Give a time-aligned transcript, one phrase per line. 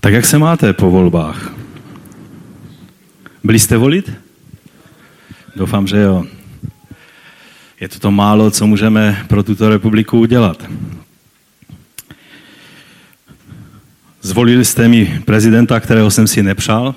[0.00, 1.54] Tak jak se máte po volbách?
[3.44, 4.12] Byli jste volit?
[5.56, 6.24] Doufám, že jo.
[7.80, 10.64] Je to to málo, co můžeme pro tuto republiku udělat.
[14.20, 16.94] Zvolili jste mi prezidenta, kterého jsem si nepřál,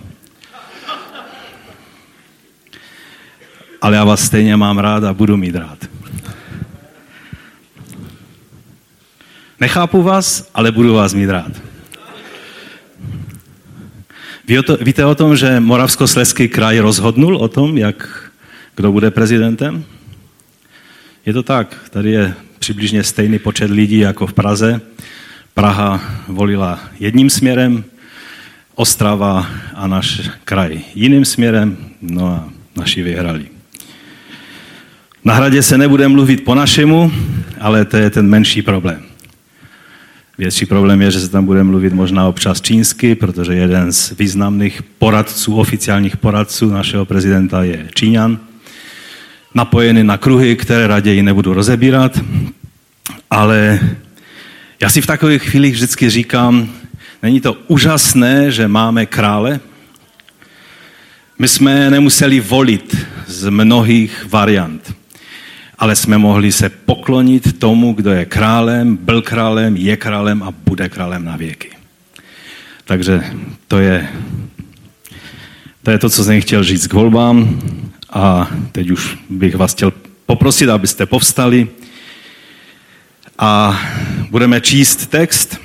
[3.81, 5.89] ale já vás stejně mám rád a budu mít rád.
[9.59, 11.70] Nechápu vás, ale budu vás mít rád.
[14.81, 18.31] Víte o tom, že Moravskoslezský kraj rozhodnul o tom, jak,
[18.75, 19.83] kdo bude prezidentem?
[21.25, 21.75] Je to tak.
[21.89, 24.81] Tady je přibližně stejný počet lidí jako v Praze.
[25.53, 27.83] Praha volila jedním směrem,
[28.75, 33.45] Ostrava a náš kraj jiným směrem, no a naši vyhrali.
[35.23, 37.11] Na hradě se nebude mluvit po našemu,
[37.59, 39.10] ale to je ten menší problém.
[40.41, 44.84] Větší problém je, že se tam bude mluvit možná občas čínsky, protože jeden z významných
[44.84, 48.39] poradců, oficiálních poradců našeho prezidenta je Číňan,
[49.53, 52.20] napojený na kruhy, které raději nebudu rozebírat,
[53.30, 53.80] ale
[54.80, 56.70] já si v takových chvílích vždycky říkám,
[57.23, 59.59] není to úžasné, že máme krále?
[61.39, 65.00] My jsme nemuseli volit z mnohých variant
[65.81, 70.89] ale jsme mohli se poklonit tomu, kdo je králem, byl králem, je králem a bude
[70.89, 71.69] králem na věky.
[72.85, 73.23] Takže
[73.67, 74.09] to je,
[75.83, 77.61] to je to, co jsem chtěl říct k volbám.
[78.09, 79.93] A teď už bych vás chtěl
[80.25, 81.67] poprosit, abyste povstali.
[83.37, 83.81] A
[84.29, 85.57] budeme číst text,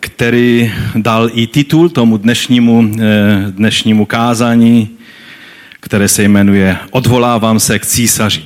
[0.00, 4.90] který dal i titul tomu dnešnímu, eh, dnešnímu kázání
[5.92, 8.42] které se jmenuje Odvolávám se k císaři.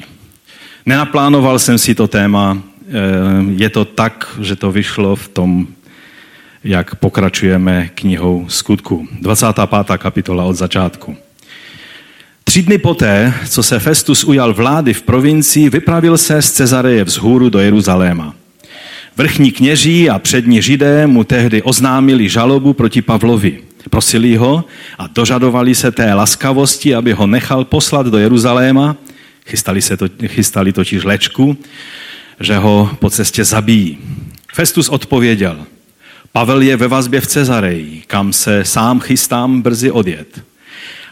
[0.86, 2.92] Nenaplánoval jsem si to téma, eh,
[3.56, 5.66] je to tak, že to vyšlo v tom,
[6.64, 9.08] jak pokračujeme knihou skutku.
[9.20, 9.98] 25.
[9.98, 11.16] kapitola od začátku.
[12.44, 17.48] Tři dny poté, co se Festus ujal vlády v provincii, vypravil se z Cezareje vzhůru
[17.48, 18.34] do Jeruzaléma.
[19.16, 23.65] Vrchní kněží a přední židé mu tehdy oznámili žalobu proti Pavlovi.
[23.90, 24.64] Prosili ho
[24.98, 28.96] a dožadovali se té laskavosti, aby ho nechal poslat do Jeruzaléma.
[29.46, 31.56] Chystali, se to, chystali totiž lečku,
[32.40, 33.98] že ho po cestě zabijí.
[34.54, 35.66] Festus odpověděl,
[36.32, 40.44] Pavel je ve vazbě v Cezareji, kam se sám chystám brzy odjet.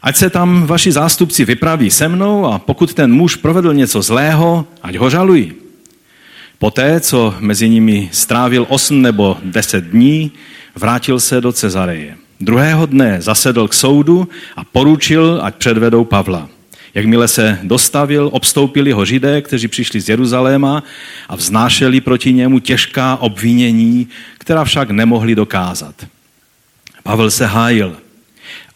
[0.03, 4.67] Ať se tam vaši zástupci vypraví se mnou a pokud ten muž provedl něco zlého,
[4.83, 5.53] ať ho žalují.
[6.59, 10.33] Poté, co mezi nimi strávil osm nebo deset dní,
[10.75, 12.17] vrátil se do Cezareje.
[12.41, 16.49] Druhého dne zasedl k soudu a poručil, ať předvedou Pavla.
[16.95, 20.83] Jakmile se dostavil, obstoupili ho židé, kteří přišli z Jeruzaléma
[21.29, 24.09] a vznášeli proti němu těžká obvinění,
[24.39, 26.07] která však nemohli dokázat.
[27.03, 27.97] Pavel se hájil.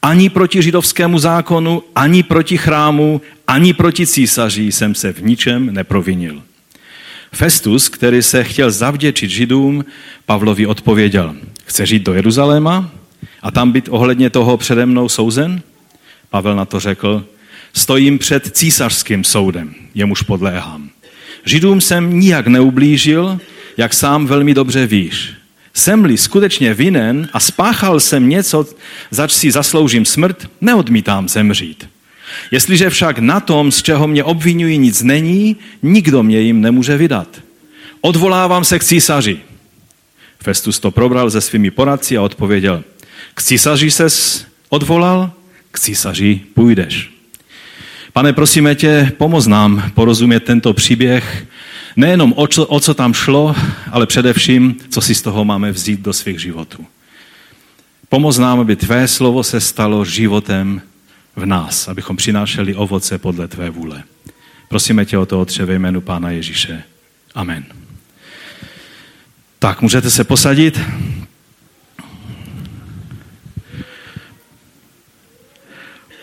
[0.03, 6.43] Ani proti židovskému zákonu, ani proti chrámu, ani proti císaři jsem se v ničem neprovinil.
[7.33, 9.85] Festus, který se chtěl zavděčit židům,
[10.27, 12.91] Pavlovi odpověděl, chce jít do Jeruzaléma
[13.43, 15.63] a tam být ohledně toho přede mnou souzen?
[16.31, 17.25] Pavel na to řekl,
[17.73, 20.91] stojím před císařským soudem, jemuž podléhám.
[21.45, 23.41] Židům jsem nijak neublížil,
[23.77, 25.33] jak sám velmi dobře víš.
[25.75, 28.67] Jsem-li skutečně vinen a spáchal jsem něco,
[29.11, 31.89] zač si zasloužím smrt, neodmítám zemřít.
[32.51, 37.29] Jestliže však na tom, z čeho mě obvinují, nic není, nikdo mě jim nemůže vydat.
[38.01, 39.39] Odvolávám se k císaři.
[40.43, 42.85] Festus to probral se svými poradci a odpověděl,
[43.39, 45.31] k císaři ses odvolal,
[45.71, 47.11] k císaři půjdeš.
[48.13, 51.47] Pane, prosíme tě, pomoz nám porozumět tento příběh,
[51.97, 53.57] nejenom o co, o co tam šlo,
[53.91, 56.87] ale především, co si z toho máme vzít do svých životů.
[58.09, 60.83] Pomoz nám, aby tvé slovo se stalo životem
[61.37, 64.03] v nás, abychom přinášeli ovoce podle tvé vůle.
[64.69, 66.83] Prosíme tě o to, Otře, ve jménu Pána Ježíše.
[67.35, 67.65] Amen.
[69.59, 70.81] Tak, můžete se posadit.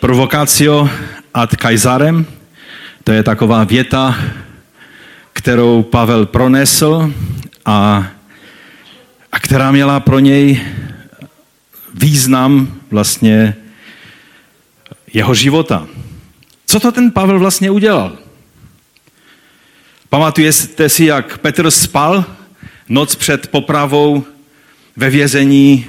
[0.00, 0.88] Provocatio
[1.34, 2.26] ad Caesarem,
[3.04, 4.16] to je taková věta,
[5.32, 7.12] kterou Pavel pronesl
[7.64, 8.06] a,
[9.32, 10.60] a která měla pro něj
[11.94, 13.56] význam vlastně
[15.12, 15.86] jeho života.
[16.66, 18.18] Co to ten Pavel vlastně udělal?
[20.08, 22.24] Pamatujete si, jak Petr spal
[22.88, 24.24] noc před popravou
[24.96, 25.86] ve vězení,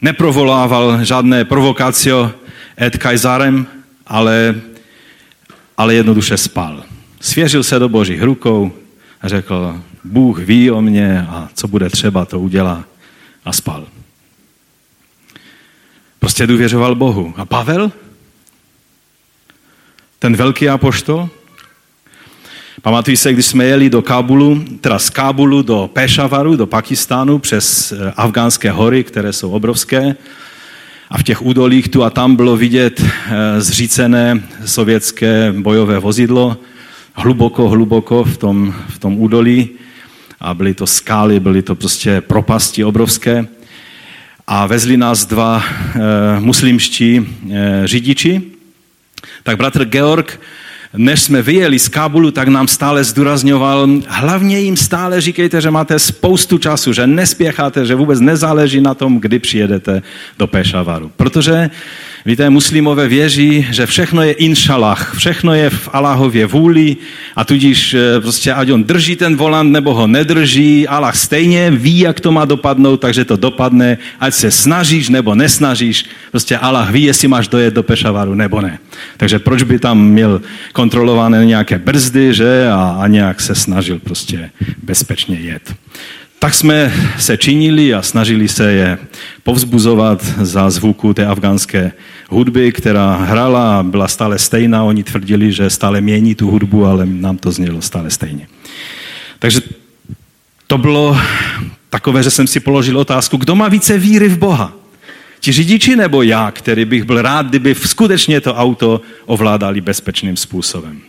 [0.00, 2.41] neprovolával žádné provokacio
[2.82, 3.66] Ed Kajzarem,
[4.06, 4.54] ale,
[5.76, 6.84] ale jednoduše spal.
[7.20, 8.72] Svěřil se do božích rukou
[9.20, 12.84] a řekl, Bůh ví o mě a co bude třeba, to udělá
[13.44, 13.86] a spal.
[16.18, 17.34] Prostě důvěřoval Bohu.
[17.36, 17.92] A Pavel?
[20.18, 21.28] Ten velký apoštol?
[22.82, 27.92] Pamatuji se, když jsme jeli do Kábulu, teda z Kábulu do Pešavaru, do Pakistánu, přes
[27.92, 30.16] eh, afgánské hory, které jsou obrovské.
[31.12, 36.56] A v těch údolích tu a tam bylo vidět eh, zřícené sovětské bojové vozidlo,
[37.14, 39.70] hluboko, hluboko v tom, v tom údolí.
[40.40, 43.46] A byly to skály, byly to prostě propasti obrovské.
[44.46, 48.42] A vezli nás dva e, muslimští e, řidiči.
[49.42, 50.40] Tak bratr Georg
[50.96, 55.98] než jsme vyjeli z Kábulu, tak nám stále zdůrazňoval, hlavně jim stále říkejte, že máte
[55.98, 60.02] spoustu času, že nespěcháte, že vůbec nezáleží na tom, kdy přijedete
[60.38, 61.10] do Pešavaru.
[61.16, 61.70] Protože
[62.26, 66.96] Víte, muslimové věří, že všechno je inšalach, všechno je v Allahově vůli
[67.36, 71.98] a tudíž eh, prostě ať on drží ten volant nebo ho nedrží, Allah stejně ví,
[71.98, 77.02] jak to má dopadnout, takže to dopadne, ať se snažíš nebo nesnažíš, prostě Allah ví,
[77.02, 78.78] jestli máš dojet do Pešavaru nebo ne.
[79.16, 80.42] Takže proč by tam měl
[80.72, 84.50] kontrolované nějaké brzdy, že a, a nějak se snažil prostě
[84.82, 85.74] bezpečně jet.
[86.42, 88.98] Tak jsme se činili a snažili se je
[89.42, 91.92] povzbuzovat za zvuku té afgánské
[92.28, 94.84] hudby, která hrala a byla stále stejná.
[94.84, 98.46] Oni tvrdili, že stále mění tu hudbu, ale nám to znělo stále stejně.
[99.38, 99.60] Takže
[100.66, 101.16] to bylo
[101.90, 104.72] takové, že jsem si položil otázku, kdo má více víry v Boha?
[105.40, 111.00] Ti řidiči nebo já, který bych byl rád, kdyby skutečně to auto ovládali bezpečným způsobem.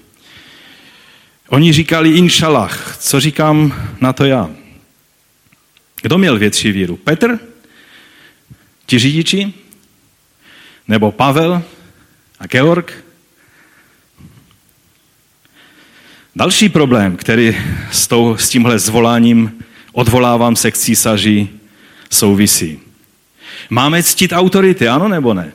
[1.49, 2.97] Oni říkali inšalach.
[2.99, 4.49] Co říkám na to já?
[6.03, 6.97] Kdo měl větší víru?
[6.97, 7.39] Petr?
[8.85, 9.53] Ti řidiči?
[10.87, 11.63] Nebo Pavel
[12.39, 13.03] a Georg?
[16.35, 17.57] Další problém, který
[17.91, 21.49] s, tou, s tímhle zvoláním odvolávám se k císaři
[22.09, 22.79] souvisí.
[23.69, 25.53] Máme ctít autority, ano nebo ne?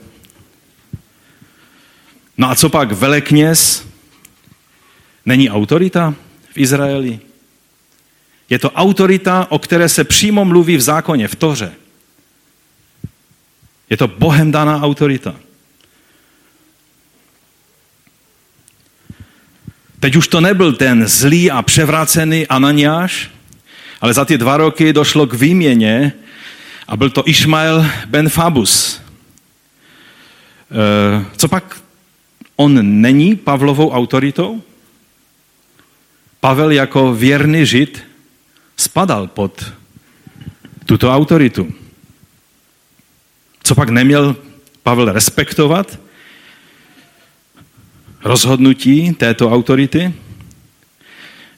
[2.39, 3.89] No a co pak velekněz?
[5.27, 6.15] Není autorita
[6.55, 7.28] v Izraeli?
[8.51, 11.73] Je to autorita, o které se přímo mluví v zákoně, v Toře.
[13.91, 15.35] Je to Bohem daná autorita.
[20.01, 23.31] Teď už to nebyl ten zlý a převrácený Ananiáš,
[24.01, 26.13] ale za ty dva roky došlo k výměně
[26.89, 29.01] a byl to Išmael ben Fabus.
[30.71, 31.81] E, co pak
[32.57, 34.63] on není Pavlovou autoritou?
[36.41, 38.08] Pavel jako věrný žid
[38.99, 39.55] spadal pod
[40.87, 41.71] tuto autoritu.
[43.63, 44.37] Co pak neměl
[44.83, 45.99] Pavel respektovat?
[48.25, 50.15] Rozhodnutí této autority?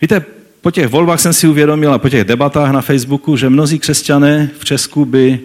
[0.01, 0.21] Víte,
[0.61, 4.51] po těch volbách jsem si uvědomil a po těch debatách na Facebooku, že mnozí křesťané
[4.59, 5.41] v Česku by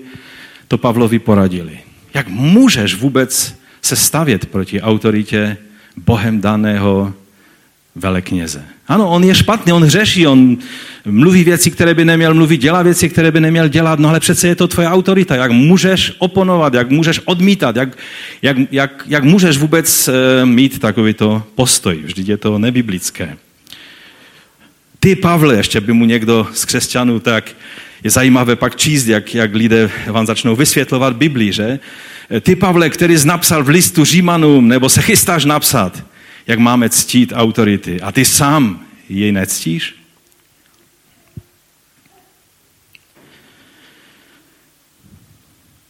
[0.67, 1.79] to Pavlovi poradili.
[2.13, 5.57] Jak můžeš vůbec se stavět proti autoritě
[5.97, 7.13] Bohem daného
[7.95, 8.74] velekněze.
[8.87, 10.57] Ano, on je špatný, on hřeší, on
[11.05, 14.47] mluví věci, které by neměl mluvit, dělá věci, které by neměl dělat, no ale přece
[14.47, 15.35] je to tvoje autorita.
[15.35, 17.97] Jak můžeš oponovat, jak můžeš odmítat, jak,
[18.41, 22.01] jak, jak, jak můžeš vůbec eh, mít takovýto postoj.
[22.03, 23.37] Vždyť je to nebiblické.
[24.99, 27.51] Ty, Pavle, ještě by mu někdo z křesťanů tak
[28.03, 31.79] je zajímavé pak číst, jak, jak lidé vám začnou vysvětlovat Biblii, že?
[32.41, 36.03] Ty, Pavle, který jsi napsal v listu Římanům, nebo se chystáš napsat,
[36.47, 38.01] jak máme ctít autority.
[38.01, 39.95] A ty sám jej nectíš?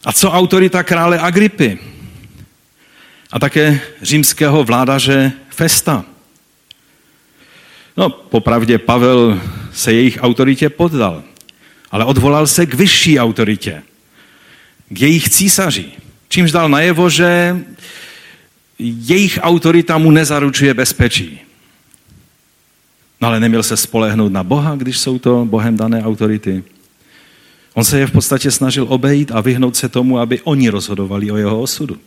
[0.04, 1.78] A co autorita krále Agripy?
[3.32, 6.04] A také římského vládaře Festa.
[7.96, 9.40] No, popravdě Pavel
[9.72, 11.22] se jejich autoritě poddal,
[11.90, 13.82] ale odvolal se k vyšší autoritě,
[14.88, 15.92] k jejich císaři.
[16.28, 17.56] Čímž dal najevo, že
[18.78, 21.40] jejich autorita mu nezaručuje bezpečí.
[23.20, 26.64] No ale neměl se spolehnout na Boha, když jsou to Bohem dané autority.
[27.74, 31.36] On se je v podstatě snažil obejít a vyhnout se tomu, aby oni rozhodovali o
[31.36, 31.98] jeho osudu.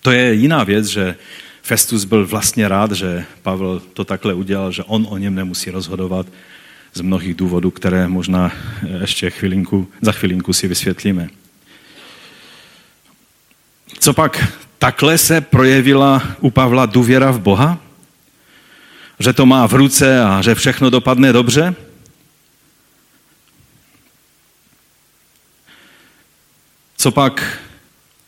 [0.00, 1.16] To je jiná věc, že
[1.62, 6.26] Festus byl vlastně rád, že Pavel to takhle udělal, že on o něm nemusí rozhodovat
[6.94, 8.52] z mnohých důvodů, které možná
[9.00, 11.28] ještě chvilinku, za chvilinku si vysvětlíme.
[13.98, 17.78] Co pak takhle se projevila u Pavla důvěra v Boha?
[19.18, 21.74] Že to má v ruce a že všechno dopadne dobře?
[26.96, 27.58] Co pak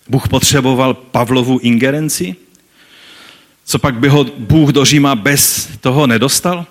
[0.08, 2.36] Bůh potřeboval Pavlovu ingerenci?
[3.64, 6.66] Co pak by ho Bůh do Říma bez toho nedostal?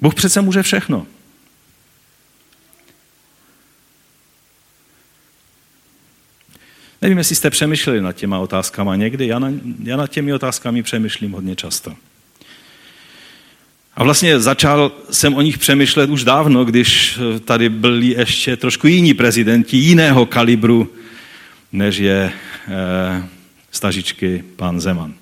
[0.00, 1.06] Bůh přece může všechno.
[7.02, 9.26] Nevím, jestli jste přemýšleli nad těma otázkama někdy.
[9.26, 11.94] Já, na, já nad těmi otázkami přemýšlím hodně často.
[13.96, 19.14] A vlastně začal jsem o nich přemýšlet už dávno, když tady byli ještě trošku jiní
[19.14, 20.92] prezidenti jiného kalibru,
[21.72, 22.32] než je
[22.68, 23.28] eh,
[23.70, 25.14] stažičky pan Zeman.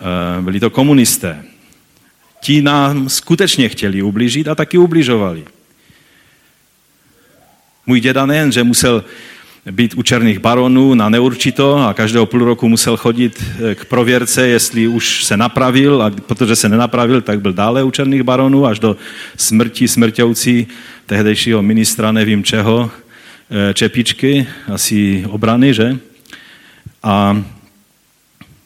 [0.00, 1.44] Eh, byli to komunisté.
[2.40, 5.44] Ti nám skutečně chtěli ublížit a taky ubližovali.
[7.86, 9.04] Můj děda nejen, že musel
[9.70, 14.48] být u černých baronů na neurčito a každého půl roku musel chodit eh, k prověrce,
[14.48, 18.78] jestli už se napravil a protože se nenapravil, tak byl dále u černých baronů až
[18.78, 18.96] do
[19.36, 20.66] smrti smrťoucí
[21.06, 22.90] tehdejšího ministra nevím čeho,
[23.50, 25.98] eh, Čepičky, asi obrany, že?
[27.02, 27.42] A,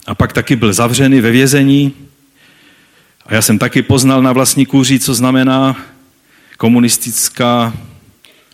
[0.06, 1.92] a pak taky byl zavřený ve vězení.
[3.26, 5.76] A já jsem taky poznal na vlastní kůži, co znamená
[6.56, 7.72] komunistická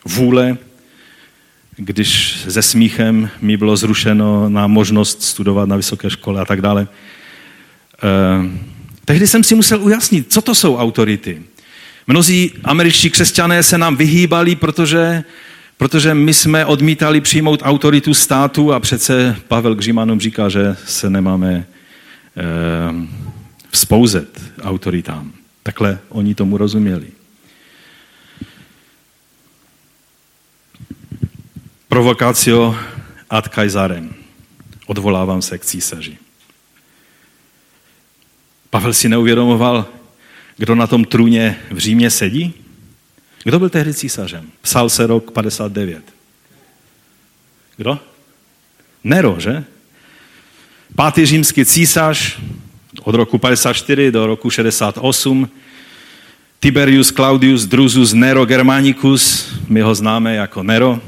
[0.04, 0.56] vůle,
[1.80, 6.88] když se smíchem mi bylo zrušeno na možnost studovat na vysoké škole a tak dále.
[8.02, 8.50] Eh,
[9.04, 11.42] tehdy jsem si musel ujasnit, co to jsou autority.
[12.06, 15.24] Mnozí američtí křesťané se nám vyhýbali, protože,
[15.76, 21.66] protože my jsme odmítali přijmout autoritu státu a přece Pavel Gřimanům říká, že se nemáme
[22.36, 22.42] eh,
[23.70, 25.32] vzpouzet autoritám.
[25.62, 27.19] Takhle oni tomu rozuměli.
[31.90, 32.76] Provokátio
[33.30, 34.14] ad Kaisarem.
[34.86, 36.18] Odvolávám se k císaři.
[38.70, 39.86] Pavel si neuvědomoval,
[40.56, 42.54] kdo na tom trůně v Římě sedí?
[43.44, 44.50] Kdo byl tehdy císařem?
[44.62, 46.02] Psal se rok 59.
[47.76, 47.98] Kdo?
[49.04, 49.64] Nero, že?
[50.96, 52.38] Pátý římský císař
[53.02, 55.48] od roku 54 do roku 68.
[56.60, 61.00] Tiberius Claudius Drusus Nero Germanicus, my ho známe jako Nero,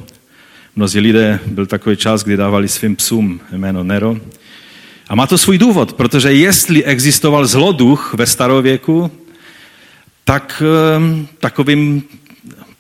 [0.77, 4.17] Mnozí lidé, byl takový čas, kdy dávali svým psům jméno Nero.
[5.09, 9.11] A má to svůj důvod, protože jestli existoval zloduch ve starověku,
[10.25, 10.63] tak
[10.97, 12.03] ehm, takovým,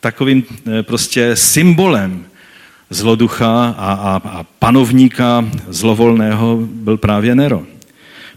[0.00, 2.24] takovým eh, prostě symbolem
[2.90, 7.62] zloducha a, a, a panovníka zlovolného byl právě Nero.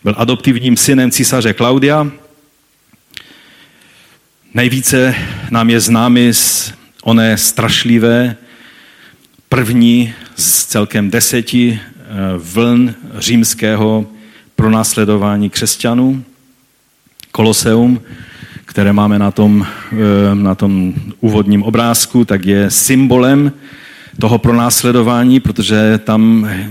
[0.03, 2.07] Byl adoptivním synem císaře Klaudia.
[4.53, 5.15] Nejvíce
[5.49, 8.37] nám je známy z oné strašlivé
[9.49, 12.03] první z celkem deseti eh,
[12.37, 14.05] vln římského
[14.55, 16.23] pronásledování křesťanů,
[17.31, 18.01] Koloseum,
[18.65, 23.51] které máme na tom, eh, na tom úvodním obrázku, tak je symbolem
[24.19, 26.69] toho pronásledování, protože tam eh,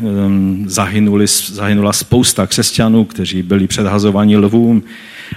[0.66, 4.82] zahynuli, zahynula spousta křesťanů, kteří byli předhazováni lvům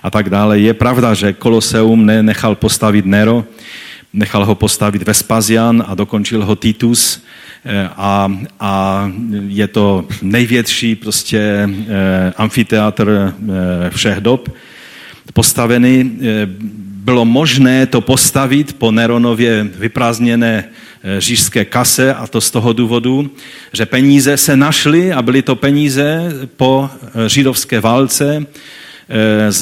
[0.04, 0.60] a tak dále.
[0.60, 3.46] Je pravda, že Koloseum nenechal postavit Nero,
[4.14, 7.22] nechal ho postavit Vespasian a dokončil ho Titus,
[7.70, 9.12] Eh, a, a
[9.48, 14.50] je to největší prostě eh, amfiteátr eh, všech dob
[15.34, 16.20] postavený.
[16.80, 20.64] Bylo možné to postavit po Neronově vyprázdněné
[21.18, 23.32] řížské kase a to z toho důvodu,
[23.74, 26.90] že peníze se našly a byly to peníze po
[27.28, 28.46] židovské válce,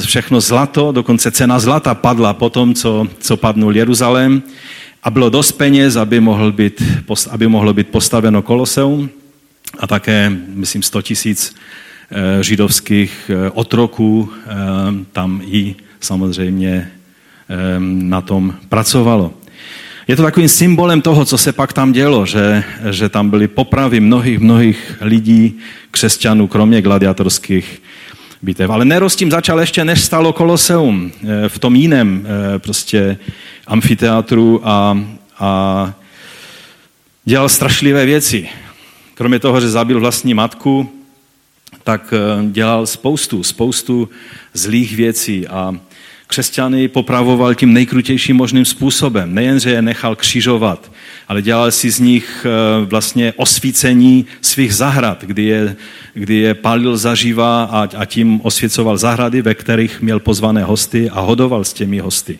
[0.06, 4.44] všechno zlato, dokonce cena zlata padla po tom, co, co padnul Jeruzalém
[5.04, 6.84] a bylo dost peněz, aby, mohl být,
[7.30, 9.10] aby mohlo být postaveno koloseum
[9.80, 11.56] a také, myslím, 100 tisíc
[12.12, 14.54] eh, židovských eh, otroků eh,
[15.12, 16.92] tam i samozřejmě
[17.80, 19.34] na tom pracovalo.
[20.08, 24.00] Je to takovým symbolem toho, co se pak tam dělo, že, že tam byly popravy
[24.00, 25.58] mnohých, mnohých lidí,
[25.92, 27.82] křesťanů, kromě gladiatorských
[28.46, 28.70] bitev.
[28.70, 31.12] Ale Nero s tím začal ještě, než stalo Koloseum
[31.48, 33.18] v tom jiném prostě
[33.68, 34.98] amfiteátru a,
[35.40, 35.94] a
[37.25, 38.50] dělal strašlivé věci.
[39.14, 40.90] Kromě toho, že zabil vlastní matku,
[41.84, 44.10] tak eh, dělal spoustu, spoustu
[44.54, 45.75] zlých věcí a
[46.27, 49.34] křesťany popravoval tím nejkrutějším možným způsobem.
[49.34, 50.91] Nejen, že je nechal křižovat,
[51.27, 55.75] ale dělal si z nich eh, vlastně osvícení svých zahrad, kdy je,
[56.13, 61.20] kdy je palil zaživa a, a tím osvěcoval zahrady, ve kterých měl pozvané hosty a
[61.20, 62.39] hodoval s těmi hosty.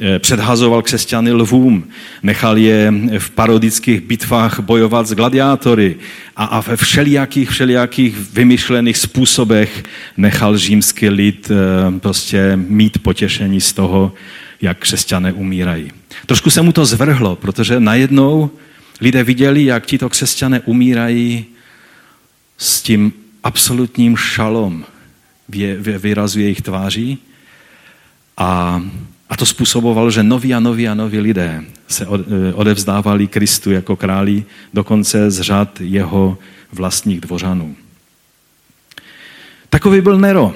[0.00, 1.88] Eh, předhazoval křesťany lvům,
[2.22, 5.96] nechal je v parodických bitvách bojovat s gladiátory
[6.36, 9.82] a, a ve všelijakých, všelijakých vymyšlených způsobech
[10.16, 14.12] nechal římský lid eh, prostě mít potěšení z toho,
[14.62, 15.92] jak křesťané umírají.
[16.26, 18.50] Trošku se mu to zvrhlo, protože najednou
[19.00, 21.44] lidé viděli, jak tito křesťané umírají
[22.58, 23.12] s tím
[23.44, 24.84] absolutním šalom
[25.98, 27.18] výrazu jejich tváří
[28.36, 28.82] a
[29.30, 32.06] A to způsobovalo, že noví a noví a noví lidé se
[32.54, 36.38] odevzdávali Kristu jako králi, dokonce z řad jeho
[36.72, 37.76] vlastních dvořanů.
[39.68, 40.54] Takový byl Nero.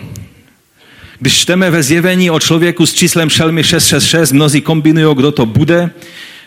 [1.19, 5.91] Když čteme ve zjevení o člověku s číslem šelmy 666, mnozí kombinují, kdo to bude.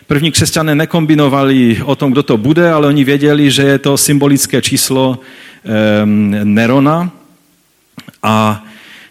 [0.06, 4.62] První křesťané nekombinovali o tom, kdo to bude, ale oni věděli, že je to symbolické
[4.62, 5.18] číslo
[6.04, 7.10] um, Nerona.
[8.22, 8.64] A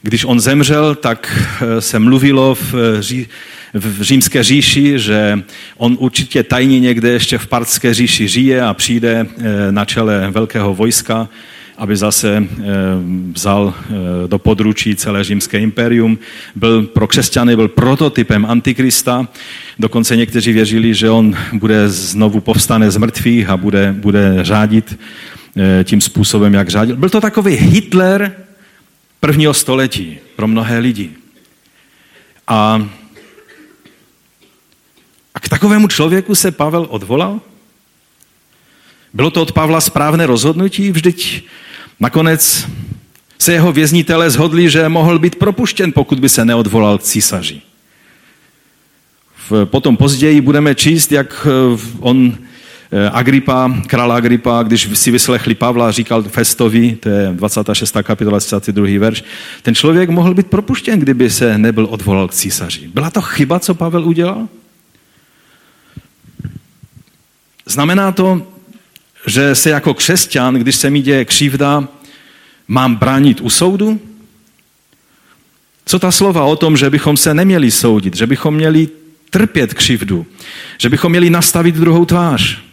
[0.04, 3.26] když on zemřel, tak eh, se mluvilo v, eh,
[3.74, 5.44] v římské říši, že
[5.78, 10.76] on určitě tajně někde ještě v partské říši žije a přijde eh, na čele velkého
[10.76, 11.30] vojska
[11.78, 12.48] aby zase
[13.34, 13.74] vzal
[14.28, 16.18] do područí celé římské impérium.
[16.56, 19.28] Byl pro křesťany byl prototypem antikrista.
[19.80, 25.00] Dokonce někteří věřili, že on bude znovu povstane z mrtvých a bude, bude řádit
[25.84, 26.96] tím způsobem, jak řádil.
[26.96, 28.32] Byl to takový Hitler
[29.24, 31.12] prvního století pro mnohé lidi.
[32.48, 32.88] A,
[35.36, 37.42] a k takovému člověku se Pavel odvolal?
[39.14, 40.92] Bylo to od Pavla správné rozhodnutí?
[40.92, 41.44] Vždyť
[42.00, 42.68] nakonec
[43.40, 47.62] se jeho věznitelé zhodli, že mohl být propuštěn, pokud by se neodvolal k císaři.
[49.66, 52.38] Potom později budeme číst, jak eh, on
[53.12, 57.98] Agripa, král Agripa, když si vyslechli Pavla, říkal Festovi, to je 26.
[58.04, 59.00] kapitola, 22.
[59.00, 59.24] verš,
[59.62, 62.88] ten člověk mohl být propuštěn, kdyby se nebyl odvolal k císaři.
[62.94, 64.48] Byla to chyba, co Pavel udělal?
[67.66, 68.48] Znamená to,
[69.28, 71.88] že se jako křesťan, když se mi děje křivda,
[72.68, 74.02] mám bránit u soudu?
[75.86, 78.88] Co ta slova o tom, že bychom se neměli soudit, že bychom měli
[79.30, 80.26] trpět křivdu,
[80.78, 82.64] že bychom měli nastavit druhou tvář,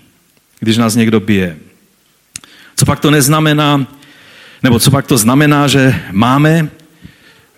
[0.61, 1.57] když nás někdo bije?
[2.77, 3.87] Co pak to neznamená,
[4.63, 6.69] nebo co pak to znamená, že máme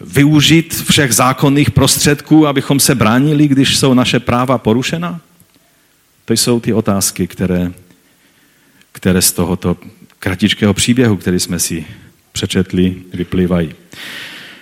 [0.00, 5.20] využít všech zákonných prostředků, abychom se bránili, když jsou naše práva porušena?
[6.24, 7.72] To jsou ty otázky, které
[8.92, 9.76] které z tohoto
[10.18, 11.86] kratičkého příběhu, který jsme si
[12.32, 13.74] přečetli, vyplývají.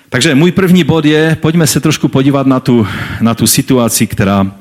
[0.09, 2.87] Takže můj první bod je, pojďme se trošku podívat na tu,
[3.21, 4.55] na tu situaci, která,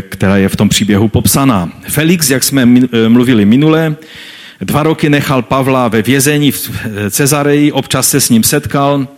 [0.00, 1.72] která je v tom příběhu popsaná.
[1.88, 3.96] Felix, jak jsme eh, mluvili minule,
[4.60, 9.08] dva roky nechal Pavla ve vězení v eh, Cezareji, občas se s ním setkal,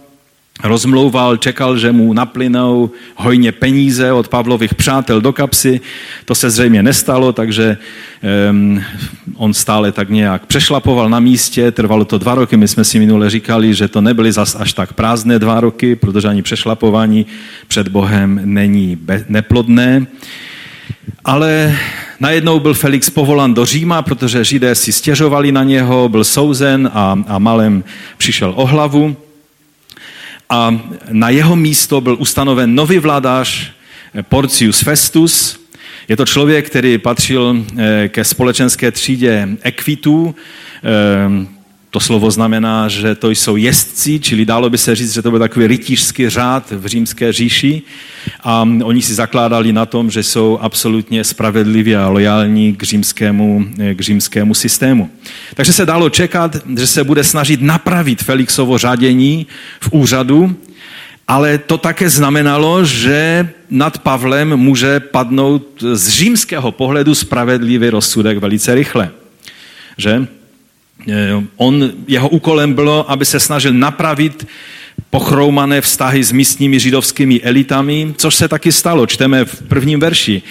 [0.64, 5.80] rozmlouval, čekal, že mu naplynou hojně peníze od Pavlových přátel do kapsy.
[6.24, 7.76] To se zřejmě nestalo, takže
[8.50, 8.82] um,
[9.36, 11.70] on stále tak nějak přešlapoval na místě.
[11.70, 12.56] Trvalo to dva roky.
[12.56, 16.28] My jsme si minule říkali, že to nebyly zas až tak prázdné dva roky, protože
[16.28, 17.26] ani přešlapování
[17.68, 18.98] před Bohem není
[19.28, 20.06] neplodné.
[21.24, 21.78] Ale
[22.20, 27.18] najednou byl Felix povolán do Říma, protože Židé si stěžovali na něho, byl souzen a,
[27.26, 27.84] a malem
[28.16, 29.16] přišel o hlavu
[30.52, 33.72] a na jeho místo byl ustanoven nový vladař
[34.14, 35.60] eh, Porcius Festus.
[36.08, 40.34] Je to člověk, který patřil eh, ke společenské třídě ekvitů.
[40.84, 41.46] Eh,
[41.90, 45.38] to slovo znamená, že to jsou jezdci, čili dalo by se říct, že to byl
[45.38, 47.82] takový rytířský řád v římské říši.
[48.44, 54.00] A oni si zakládali na tom, že jsou absolutně spravedliví a lojální k římskému, k
[54.00, 55.10] římskému systému.
[55.54, 59.46] Takže se dalo čekat, že se bude snažit napravit Felixovo řadění
[59.80, 60.56] v úřadu,
[61.28, 68.74] ale to také znamenalo, že nad Pavlem může padnout z římského pohledu spravedlivý rozsudek velice
[68.74, 69.10] rychle.
[69.98, 70.26] Že?
[71.08, 74.46] Eh, on, jeho úkolem bylo, aby se snažil napravit
[75.12, 79.06] pochroumané vztahy s místními židovskými elitami, což se taky stalo.
[79.06, 80.42] Čteme v prvním verši.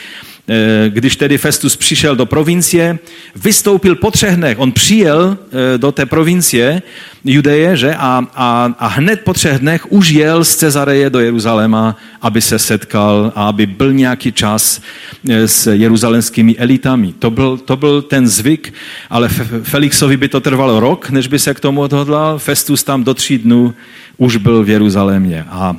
[0.50, 3.00] Eh, když tedy Festus přišel do provincie,
[3.36, 4.60] vystoupil po třech dnech.
[4.60, 6.82] On přijel eh, do té provincie
[7.26, 7.96] Judeje, že?
[7.96, 12.60] A, a, a hned po třech dnech už jel z Cezareje do Jeruzaléma, aby se
[12.60, 14.82] setkal a aby byl nějaký čas
[15.30, 17.14] eh, s jeruzalemskými elitami.
[17.20, 18.74] To byl, to byl ten zvyk,
[19.10, 19.30] ale
[19.64, 22.40] Felixovi by to trvalo rok, než by se k tomu odhodlal.
[22.40, 23.74] Festus tam do tří dnů
[24.18, 25.46] už byl v Jeruzalémě.
[25.50, 25.76] A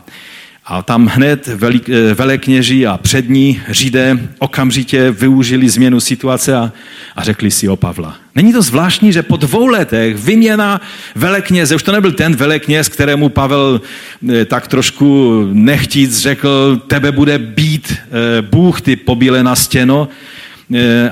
[0.66, 6.72] a tam hned eh, velekněží a přední řídé okamžitě využili změnu situace a,
[7.16, 8.16] a řekli si o Pavla.
[8.34, 10.80] Není to zvláštní, že po dvou letech vyměna
[11.14, 13.80] velekněze, už to nebyl ten velekněz, kterému Pavel
[14.28, 20.08] eh, tak trošku nechtíc řekl, tebe bude být eh, Bůh, ty pobíle na stěno,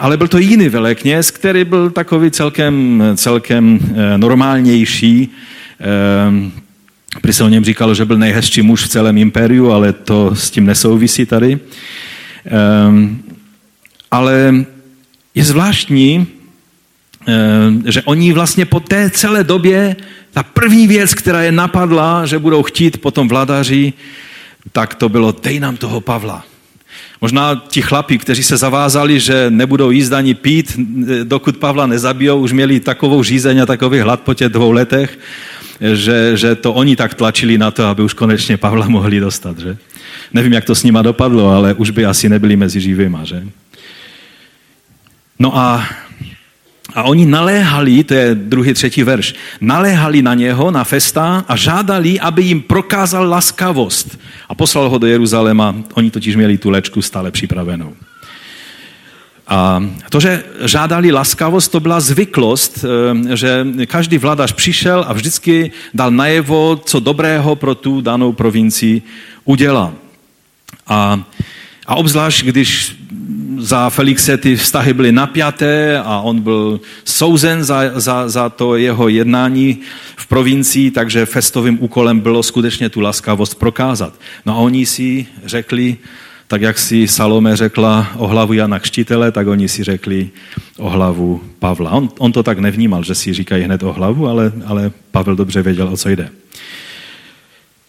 [0.01, 3.79] ale byl to jiný velekněz, který byl takový celkem, celkem
[4.17, 5.33] normálnější,
[7.21, 10.51] Prý se o něm říkalo, že byl nejhezčí muž v celém impériu, ale to s
[10.51, 11.59] tím nesouvisí tady.
[12.89, 13.23] Um,
[14.11, 14.55] ale
[15.35, 19.97] je zvláštní, um, že oni vlastně po té celé době,
[20.33, 23.93] ta první věc, která je napadla, že budou chtít potom vladaři,
[24.73, 26.45] tak to bylo, dej nám toho Pavla.
[27.21, 30.79] Možná ti chlapi, kteří se zavázali, že nebudou jíst ani pít,
[31.25, 35.19] dokud Pavla nezabijou, už měli takovou žízeň a takový hlad po těch dvou letech,
[35.81, 39.59] že, že to oni tak tlačili na to, aby už konečně Pavla mohli dostat.
[39.59, 39.77] Že?
[40.33, 43.25] Nevím, jak to s nima dopadlo, ale už by asi nebyli mezi živýma.
[43.25, 43.49] Že?
[45.39, 45.89] No a
[46.95, 52.21] a oni naléhali, to je druhý, třetí verš, naléhali na něho, na Festa a žádali,
[52.21, 54.19] aby jim prokázal laskavost.
[54.49, 57.95] A poslal ho do Jeruzaléma, oni totiž měli tu lečku stále připravenou.
[59.51, 62.85] A to, že žádali laskavost, to byla zvyklost,
[63.31, 69.03] eh, že každý vladař přišel a vždycky dal najevo, co dobrého pro tu danou provincii
[69.45, 69.95] udělal.
[70.87, 71.25] A,
[71.87, 72.97] a obzvlášť, když
[73.59, 79.09] za Felixe ty vztahy byly napjaté a on byl souzen za, za, za to jeho
[79.09, 79.81] jednání
[80.17, 84.15] v provincii, takže festovým úkolem bylo skutečně tu laskavost prokázat.
[84.47, 85.97] No a oni si řekli,
[86.51, 90.31] tak jak si Salome řekla o hlavu Jana Kštitele, tak oni si řekli
[90.79, 91.91] o hlavu Pavla.
[91.91, 95.63] On, on to tak nevnímal, že si říkají hned o hlavu, ale, ale Pavel dobře
[95.63, 96.29] věděl, o co jde.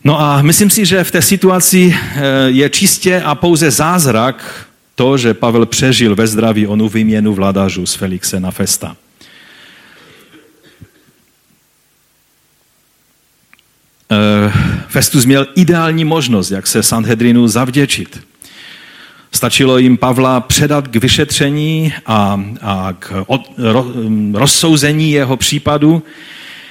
[0.03, 5.17] No a myslím si, že v té situaci eh, je čistě a pouze zázrak to,
[5.17, 8.95] že Pavel přežil ve zdraví onu výměnu vladařů z Felixe na Festa.
[14.11, 14.53] Eh,
[14.87, 18.30] Festus měl ideální možnost, jak se Sanhedrinu zavděčit.
[19.31, 23.85] Stačilo jim Pavla předat k vyšetření a, a k od, ro,
[24.33, 26.03] rozsouzení jeho případu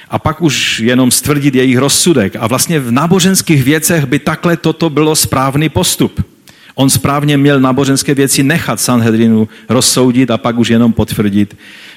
[0.08, 2.36] a pak už jenom stvrdit jejich rozsudek.
[2.36, 6.24] A vlastně v náboženských věcech by takhle toto bylo správný postup.
[6.74, 11.56] On správně měl náboženské věci nechat Sanhedrinu rozsoudit a pak už jenom potvrdit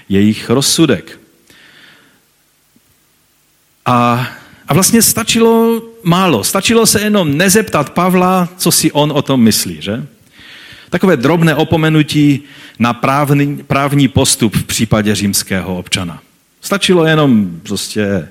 [0.09, 1.19] jejich rozsudek.
[3.85, 4.27] A,
[4.67, 6.43] a vlastně stačilo málo.
[6.43, 10.05] Stačilo se jenom nezeptat Pavla, co si on o tom myslí, že?
[10.93, 12.43] Takové drobné opomenutí
[12.79, 16.21] na právní, právní postup v případě římského občana.
[16.61, 18.29] Stačilo jenom prostě,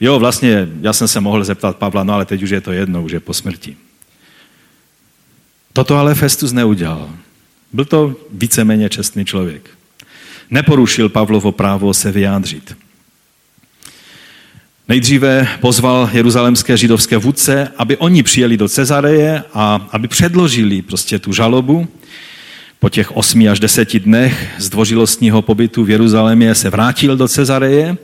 [0.00, 3.02] jo, vlastně já jsem se mohl zeptat Pavla, no ale teď už je to jedno,
[3.02, 3.76] už je po smrti.
[5.72, 7.10] Toto ale Festus neudělal.
[7.72, 9.70] Byl to víceméně čestný člověk.
[10.50, 12.76] Neporušil Pavlovo právo se vyjádřit.
[14.88, 21.32] Nejdříve pozval jeruzalemské židovské vůdce, aby oni přijeli do Cezareje a aby předložili prostě tu
[21.32, 21.88] žalobu.
[22.78, 27.96] Po těch osmi až deseti dnech zdvořilostního pobytu v Jeruzalémě se vrátil do Cezareje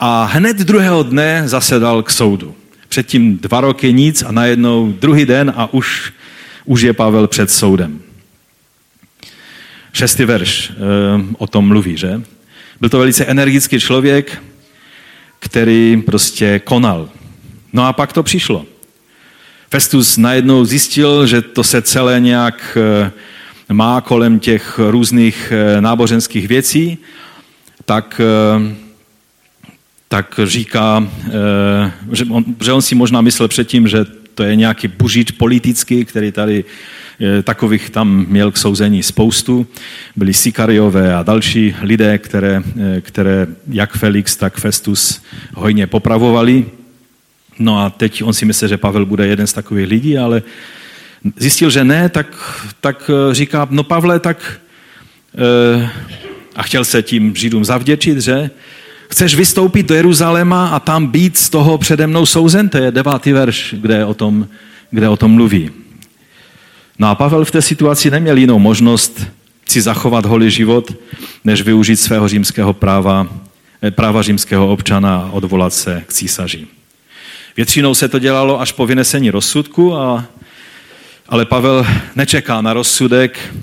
[0.00, 2.54] a hned druhého dne zasedal k soudu.
[2.88, 6.12] Předtím dva roky nic a najednou druhý den a už
[6.64, 8.00] už je Pavel před soudem.
[9.92, 10.74] Šestý verš e,
[11.38, 12.22] o tom mluví, že?
[12.80, 14.42] Byl to velice energický člověk,
[15.38, 17.08] který prostě konal.
[17.72, 18.66] No a pak to přišlo.
[19.70, 23.12] Festus najednou zjistil, že to se celé nějak eh,
[23.72, 26.98] má kolem těch různých eh, náboženských věcí,
[27.84, 28.20] tak,
[30.08, 31.08] tak říká,
[32.12, 36.32] že on, že on si možná myslel předtím, že to je nějaký bužič politický, který
[36.32, 36.95] tady eh,
[37.42, 39.66] takových tam měl k souzení spoustu.
[40.16, 45.22] Byli Sikariové a další lidé, které, eh, které jak Felix, tak Festus
[45.54, 46.66] hojně popravovali.
[47.58, 50.42] No a teď on si myslí, že Pavel bude jeden z takových lidí, ale
[51.36, 52.26] zjistil, že ne, tak,
[52.80, 54.60] tak eh, říká, no Pavle, tak
[56.56, 58.50] a chtěl se tím Židům zavděčit, že
[59.08, 62.68] Chceš vystoupit do Jeruzaléma a tam být z toho přede mnou souzen?
[62.68, 64.48] To je devátý verš, kde o tom,
[64.90, 65.70] kde o tom mluví.
[66.98, 69.26] No a Pavel v té situaci neměl jinou možnost
[69.68, 70.94] si zachovat holý život,
[71.44, 73.28] než využít svého římského práva,
[73.82, 76.66] eh, práva římského občana a odvolat se k císaři.
[77.56, 80.24] Většinou se to dělalo až po vynesení rozsudku, a,
[81.28, 83.54] ale Pavel nečeká na rozsudek,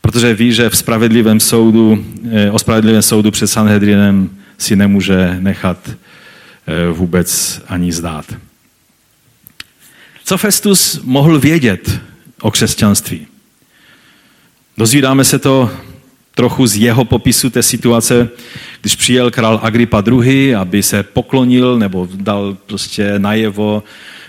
[0.00, 5.78] protože ví, že v spravedlivém soudu, eh, o spravedlivém soudu před Sanhedrinem si nemůže nechat
[5.88, 8.24] eh, vůbec ani zdát.
[10.24, 12.00] Co Festus mohl vědět
[12.40, 13.26] o křesťanství?
[14.78, 15.70] Dozvídáme se to
[16.34, 18.28] trochu z jeho popisu té situace,
[18.80, 23.82] když přijel král Agripa II., aby se poklonil nebo dal prostě najevo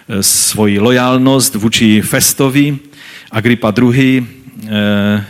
[0.09, 2.77] eh, svoji lojálnost vůči Festovi.
[3.31, 4.27] Agripa II.
[4.67, 5.25] Eh,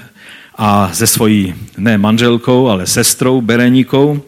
[0.58, 4.22] a se svojí ne manželkou, ale sestrou Bereníkou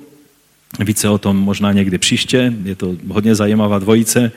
[0.79, 4.31] více o tom možná někdy příště, je to hodně zajímavá dvojice.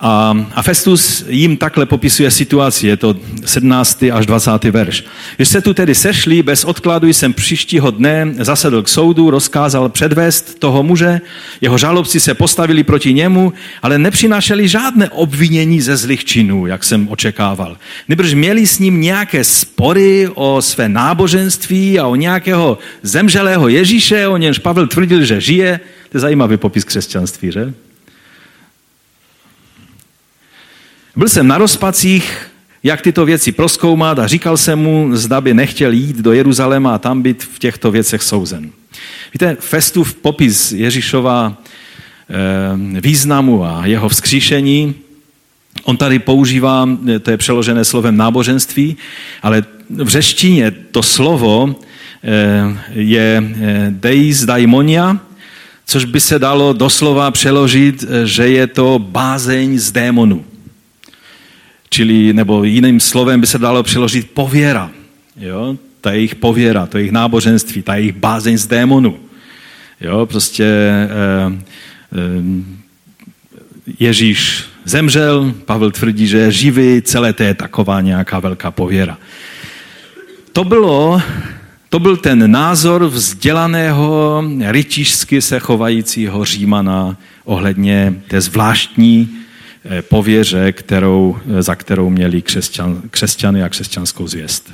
[0.00, 4.04] A, a Festus jim takhle popisuje situaci, je to 17.
[4.12, 4.64] až 20.
[4.64, 5.04] verš.
[5.36, 10.58] Když se tu tedy sešli, bez odkladu jsem příštího dne zasedl k soudu, rozkázal předvést
[10.58, 11.20] toho muže,
[11.60, 17.08] jeho žalobci se postavili proti němu, ale nepřinášeli žádné obvinění ze zlých činů, jak jsem
[17.08, 17.76] očekával.
[18.08, 24.36] Nebrž měli s ním nějaké spory o své náboženství a o nějakého zemřelého Ježíše, o
[24.36, 25.80] němž Pavel tvrdil, že žije.
[26.08, 27.72] To je zajímavý popis křesťanství, že?
[31.16, 32.46] Byl jsem na rozpacích,
[32.82, 36.98] jak tyto věci proskoumat a říkal jsem mu, zda by nechtěl jít do Jeruzaléma a
[36.98, 38.70] tam být v těchto věcech souzen.
[39.34, 44.94] Víte, Festův popis Ježíšova eh, významu a jeho vzkříšení,
[45.84, 46.88] on tady používá,
[47.22, 48.96] to je přeložené slovem náboženství,
[49.42, 51.76] ale v řeštině to slovo
[52.24, 55.18] eh, je eh, deis daimonia,
[55.86, 60.44] což by se dalo doslova přeložit, že je to bázeň z démonů.
[61.90, 64.90] Čili, nebo jiným slovem by se dalo přeložit pověra.
[65.36, 65.76] Jo?
[66.00, 69.18] Ta jejich pověra, to jejich náboženství, ta jejich bázeň z démonu.
[70.00, 70.26] Jo?
[70.26, 71.08] Prostě eh,
[72.12, 72.80] eh,
[73.98, 79.18] Ježíš zemřel, Pavel tvrdí, že je živý, celé to je taková nějaká velká pověra.
[80.52, 81.22] To bylo,
[81.88, 89.28] to byl ten názor vzdělaného, rytířsky se chovajícího Římana ohledně té zvláštní
[89.84, 94.72] Eh, pověře, kterou, eh, za kterou měli křesťan, křesťany a křesťanskou zvěst.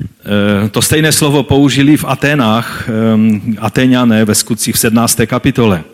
[0.00, 2.88] Eh, to stejné slovo použili v Atenách,
[3.58, 5.26] Ateňané ve skutcích v 17.
[5.26, 5.84] kapitole,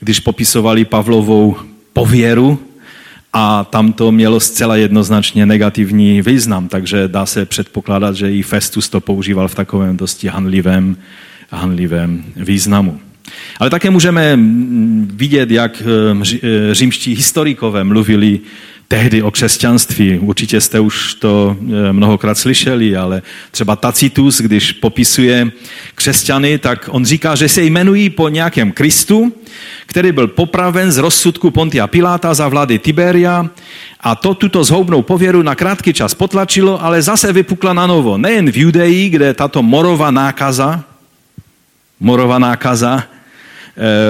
[0.00, 1.56] když popisovali Pavlovou
[1.92, 2.58] pověru
[3.32, 8.88] a tam to mělo zcela jednoznačně negativní význam, takže dá se předpokládat, že i Festus
[8.88, 10.96] to používal v takovém dosti hanlivém,
[11.50, 13.00] hanlivém významu.
[13.58, 14.38] Ale také můžeme
[15.14, 18.40] vidět, jak eh, eh, římští historikové mluvili
[18.90, 20.18] tehdy o křesťanství.
[20.18, 25.50] Určitě jste už to eh, mnohokrát slyšeli, ale třeba Tacitus, když popisuje
[25.94, 29.32] křesťany, tak on říká, že se jmenují po nějakém Kristu,
[29.86, 33.46] který byl popraven z rozsudku Pontia Piláta za vlády Tiberia
[34.00, 38.18] a to tuto zhoubnou pověru na krátký čas potlačilo, ale zase vypukla na novo.
[38.18, 40.82] Nejen v Judeji, kde tato morová nákaza,
[42.00, 43.04] morová nákaza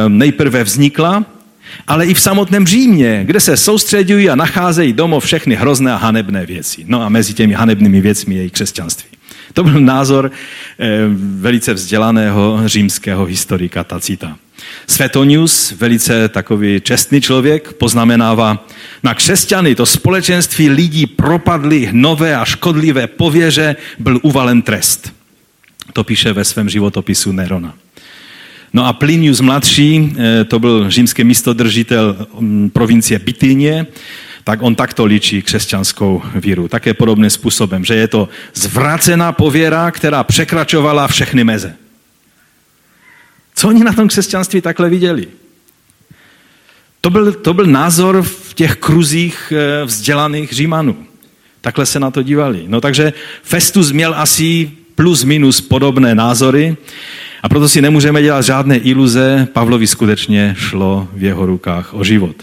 [0.08, 1.24] nejprve vznikla,
[1.86, 6.46] ale i v samotném Římě, kde se soustředují a nacházejí domov všechny hrozné a hanebné
[6.46, 6.84] věci.
[6.86, 9.08] No a mezi těmi hanebnými věcmi je i křesťanství.
[9.52, 10.30] To byl názor
[10.78, 10.88] eh,
[11.40, 14.36] velice vzdělaného římského historika Tacita.
[14.86, 18.66] Svetonius, velice takový čestný člověk, poznamenává,
[19.02, 25.12] na křesťany to společenství lidí propadly nové a škodlivé pověře, byl uvalen trest.
[25.92, 27.74] To píše ve svém životopisu Nerona.
[28.72, 33.86] No a Plinius mladší, eh, to byl římský místodržitel mm, provincie Bitynie,
[34.44, 36.68] tak on takto ličí křesťanskou víru.
[36.68, 41.76] Také podobným způsobem, že je to zvrácená pověra, která překračovala všechny meze.
[43.54, 45.28] Co oni na tom křesťanství takhle viděli?
[47.00, 50.96] To byl, to byl názor v těch kruzích eh, vzdělaných Římanů.
[51.60, 52.64] Takhle se na to dívali.
[52.66, 56.76] No takže Festus měl asi plus minus podobné názory
[57.42, 62.36] a proto si nemůžeme dělat žádné iluze, Pavlovi skutečně šlo v jeho rukách o život.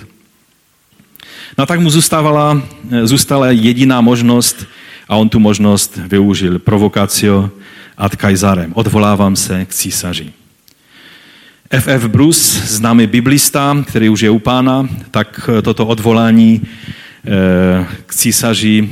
[1.58, 2.62] No a tak mu zůstávala,
[3.04, 4.66] zůstala jediná možnost
[5.10, 6.60] a on tu možnost využil.
[6.60, 7.50] Provokacio
[7.98, 8.72] ad kajzarem.
[8.76, 10.34] Odvolávám se k císaři.
[11.70, 12.08] F.F.
[12.08, 16.62] Bruce, známý biblista, který už je u pána, tak toto odvolání
[17.26, 18.90] eh, k císaři,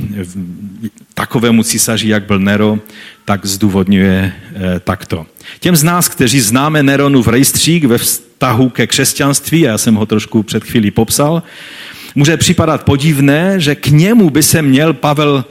[1.16, 2.78] takovému císaři, jak byl Nero,
[3.24, 5.26] tak zdůvodňuje eh, takto.
[5.60, 10.06] Těm z nás, kteří známe Neronův rejstřík ve vztahu ke křesťanství, a já jsem ho
[10.06, 11.42] trošku před chvílí popsal,
[12.14, 15.44] může připadat podivné, že k němu by se měl Pavel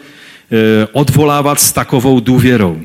[0.52, 2.82] e, odvolávat s takovou důvěrou.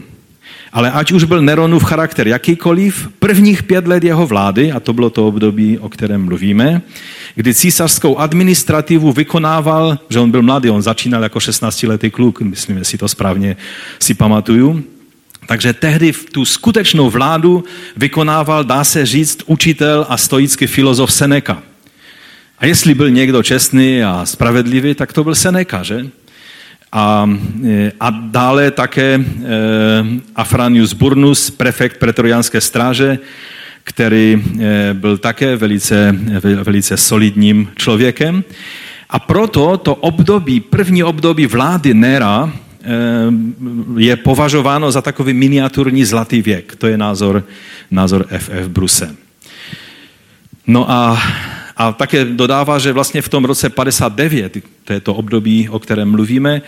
[0.73, 5.11] Ale ať už byl Neronův charakter jakýkoliv, prvních pět let jeho vlády, a to bylo
[5.11, 6.83] to období, o kterém mluvíme,
[7.35, 12.99] kdy císařskou administrativu vykonával, že on byl mladý, on začínal jako 16-letý kluk, myslím, jestli
[12.99, 13.57] to správně
[13.99, 14.85] si pamatuju,
[15.47, 17.65] takže tehdy tu skutečnou vládu
[17.97, 21.63] vykonával, dá se říct, učitel a stoický filozof Seneca.
[22.59, 26.07] A jestli byl někdo čestný a spravedlivý, tak to byl Seneca, že?
[26.93, 27.31] A,
[27.65, 29.23] e, a dále také e,
[30.37, 33.19] Afranius Burnus, prefekt pretoriánské stráže,
[33.85, 36.17] který e, byl také velice,
[36.63, 38.45] velice solidním člověkem.
[39.11, 42.53] A proto to období, první období vlády Nera,
[43.97, 46.77] je považováno za takový miniaturní zlatý věk.
[46.77, 47.45] To je názor,
[47.91, 48.69] názor F.F.
[48.69, 49.17] Bruse.
[50.67, 51.23] No a,
[51.81, 56.11] A také dodává, že vlastně v tom roce 59, to je to období, o kterém
[56.11, 56.63] mluvíme,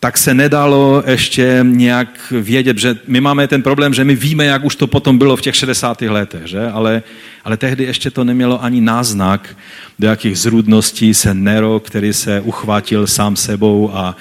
[0.00, 2.08] tak se nedalo ještě nějak
[2.40, 5.40] vědět, že my máme ten problém, že my víme, jak už to potom bylo v
[5.40, 6.00] těch 60.
[6.02, 6.68] letech, že?
[6.68, 7.02] Ale,
[7.44, 9.56] ale tehdy ještě to nemělo ani náznak,
[9.98, 14.16] do jakých zrůdností se Nero, který se uchvátil sám sebou a,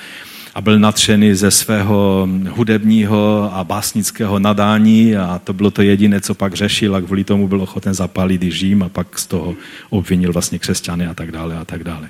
[0.57, 6.33] a byl natřený ze svého hudebního a básnického nadání a to bylo to jediné, co
[6.33, 9.55] pak řešil a kvůli tomu byl ochoten zapálit i Řím a pak z toho
[9.89, 12.09] obvinil vlastně křesťany a tak dále a tak dále.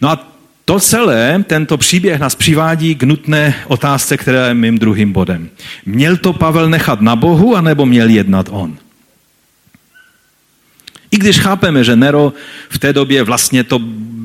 [0.00, 0.32] No a
[0.64, 5.48] to celé, tento příběh nás přivádí k nutné otázce, která je mým druhým bodem.
[5.86, 8.78] Měl to Pavel nechat na Bohu, anebo měl jednat on?
[11.10, 12.32] I když chápeme, že Nero
[12.68, 13.78] v té době vlastně to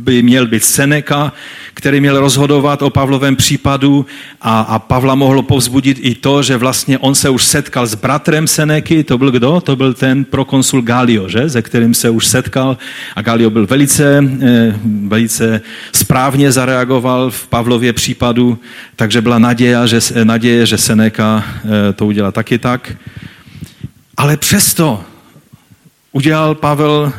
[0.04, 1.34] by měl být Seneca,
[1.74, 4.06] který měl rozhodovat o Pavlovém případu
[4.42, 8.48] a, a Pavla mohlo povzbudit i to, že vlastně on se už setkal s bratrem
[8.48, 9.62] Seneky, to byl kdo?
[9.62, 11.50] To byl ten prokonsul Galio, že?
[11.50, 12.78] ze kterým se už setkal
[13.16, 18.60] a Galio byl velice, eh, velice správně zareagoval v Pavlově případu,
[18.96, 22.96] takže byla naděje, že, naděje, že Seneca eh, to udělá taky tak.
[24.18, 25.04] Ale přesto
[26.12, 27.14] udělal Pavel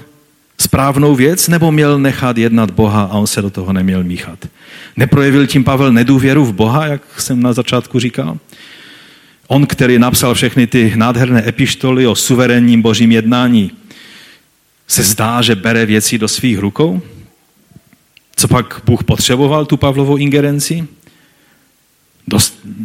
[0.64, 4.48] správnou věc, nebo měl nechat jednat Boha a on se do toho neměl míchat?
[4.96, 8.38] Neprojevil tím Pavel nedůvěru v Boha, jak jsem na začátku říkal?
[9.46, 13.70] On, který napsal všechny ty nádherné epištoly o suverénním božím jednání,
[14.88, 17.02] se zdá, že bere věci do svých rukou?
[18.36, 20.88] Co pak Bůh potřeboval tu Pavlovou ingerenci?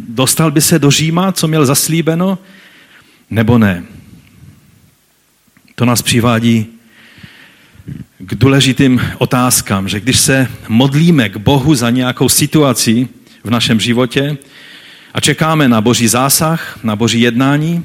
[0.08, 2.38] Dostal by se do Říma, co měl zaslíbeno?
[3.30, 3.84] Nebo ne?
[5.74, 6.79] To nás přivádí
[8.18, 13.08] k důležitým otázkám, že když se modlíme k Bohu za nějakou situaci
[13.44, 14.38] v našem životě
[15.14, 17.84] a čekáme na Boží zásah, na Boží jednání,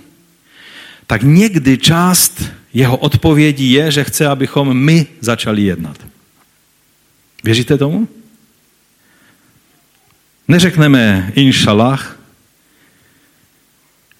[1.07, 5.97] tak někdy část jeho odpovědí je, že chce, abychom my začali jednat.
[7.43, 8.07] Věříte tomu?
[10.47, 12.19] Neřekneme inšalach,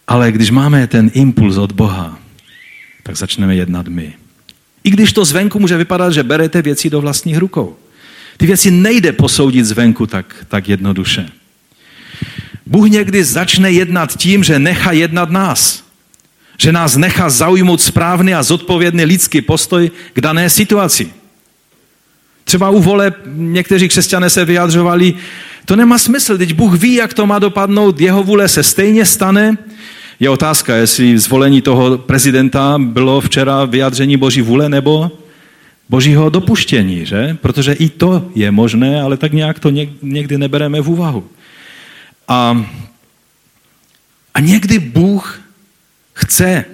[0.08, 2.20] ale když máme ten impuls od Boha,
[3.04, 4.14] tak začneme jednat my.
[4.86, 7.76] I když to zvenku může vypadat, že berete věci do vlastních rukou.
[8.38, 11.30] Ty věci nejde posoudit zvenku tak, tak jednoduše.
[12.66, 15.84] Bůh někdy začne jednat tím, že nechá jednat nás.
[16.58, 21.10] Že nás nechá zaujmout správný a zodpovědný lidský postoj k dané situaci.
[22.44, 25.14] Třeba u vole někteří křesťané se vyjadřovali,
[25.66, 29.58] to nemá smysl, teď Bůh ví, jak to má dopadnout, jeho vůle se stejně stane,
[30.20, 35.12] je otázka, jestli zvolení toho prezidenta bylo včera vyjádření Boží vůle nebo
[35.90, 37.38] Božího dopuštění, že?
[37.42, 39.70] Protože i to je možné, ale tak nějak to
[40.02, 41.28] někdy nebereme v úvahu.
[42.28, 42.66] A,
[44.34, 45.42] a někdy Bůh
[46.14, 46.66] chce,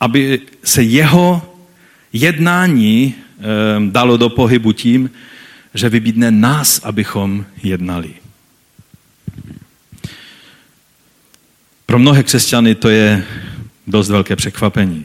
[0.00, 1.54] aby se jeho
[2.12, 5.10] jednání e, dalo do pohybu tím,
[5.74, 8.25] že vybídne nás, abychom jednali.
[11.96, 13.24] Pro mnohé křesťany to je
[13.86, 15.04] dost velké překvapení.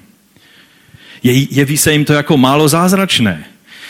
[1.23, 3.43] Je, jeví se jim to jako málo zázračné.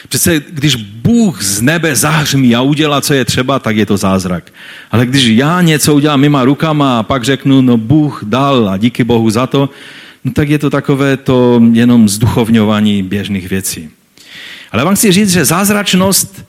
[0.10, 4.54] Přece když Bůh z nebe zahřmí a udělá, co je třeba, tak je to zázrak.
[4.92, 9.04] Ale když já něco udělám mýma rukama a pak řeknu, no Bůh dal a díky
[9.04, 9.70] Bohu za to,
[10.24, 13.90] no tak je to takové to jenom zduchovňování běžných věcí.
[14.72, 16.46] Ale vám chci říct, že zázračnost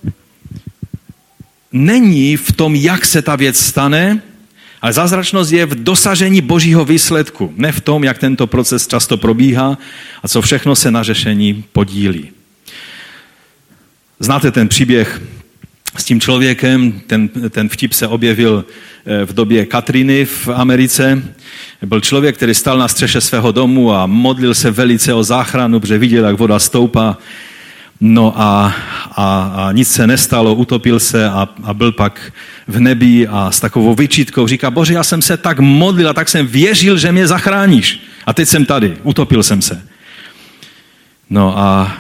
[1.73, 4.23] není v tom, jak se ta věc stane,
[4.83, 9.79] ale zázračnost je v dosažení božího výsledku, ne v tom, jak tento proces často probíhá
[10.23, 12.31] a co všechno se na řešení podílí.
[14.21, 15.23] Znáte ten příběh
[15.97, 18.65] s tím člověkem, ten, ten vtip se objevil
[19.07, 21.23] eh, v době Katriny v Americe.
[21.83, 25.99] Byl člověk, který stal na střeše svého domu a modlil se velice o záchranu, protože
[25.99, 27.19] viděl, jak voda stoupá
[28.05, 28.75] No a,
[29.17, 32.33] a, a nic se nestalo, utopil se a, a byl pak
[32.69, 36.29] v nebi a s takovou vyčítkou říká, bože, já jsem se tak modlil a tak
[36.29, 38.01] jsem věřil, že mě zachráníš.
[38.27, 39.83] A teď jsem tady, utopil jsem se.
[41.31, 41.99] No a,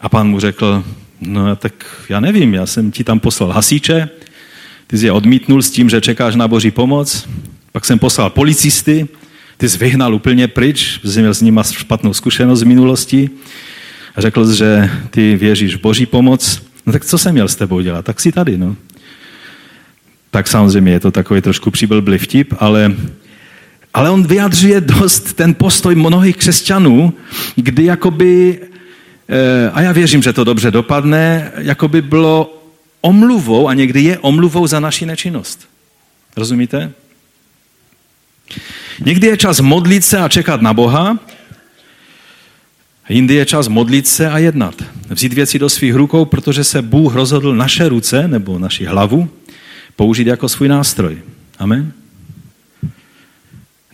[0.00, 0.84] a pán mu řekl,
[1.20, 1.72] no tak
[2.08, 4.08] já nevím, já jsem ti tam poslal hasíče,
[4.86, 7.28] ty jsi je odmítnul s tím, že čekáš na boží pomoc,
[7.72, 9.08] pak jsem poslal policisty,
[9.56, 13.30] ty jsi vyhnal úplně pryč, protože měl s nimi špatnou zkušenost z minulosti
[14.18, 17.56] a řekl jsi, že ty věříš v boží pomoc, no tak co jsem měl s
[17.56, 18.04] tebou dělat?
[18.04, 18.76] Tak si tady, no.
[20.30, 22.94] Tak samozřejmě je to takový trošku přiblblý vtip, ale,
[23.94, 27.14] ale on vyjadřuje dost ten postoj mnohých křesťanů,
[27.56, 28.60] kdy jakoby,
[29.28, 32.62] eh, a já věřím, že to dobře dopadne, jakoby bylo
[33.00, 35.68] omluvou a někdy je omluvou za naši nečinnost.
[36.36, 36.92] Rozumíte?
[39.00, 41.18] Někdy je čas modlit se a čekat na Boha,
[43.08, 44.74] Jindy je čas modlit se a jednat.
[45.10, 49.28] Vzít věci do svých rukou, protože se Bůh rozhodl naše ruce nebo naši hlavu
[49.96, 51.18] použít jako svůj nástroj.
[51.58, 51.92] Amen.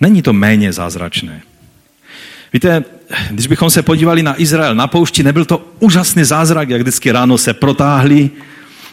[0.01, 1.43] Není to méně zázračné.
[2.53, 2.85] Víte,
[3.31, 7.39] když bychom se podívali na Izrael na poušti, nebyl to úžasný zázrak, jak vždycky ráno
[7.39, 8.31] se protáhli,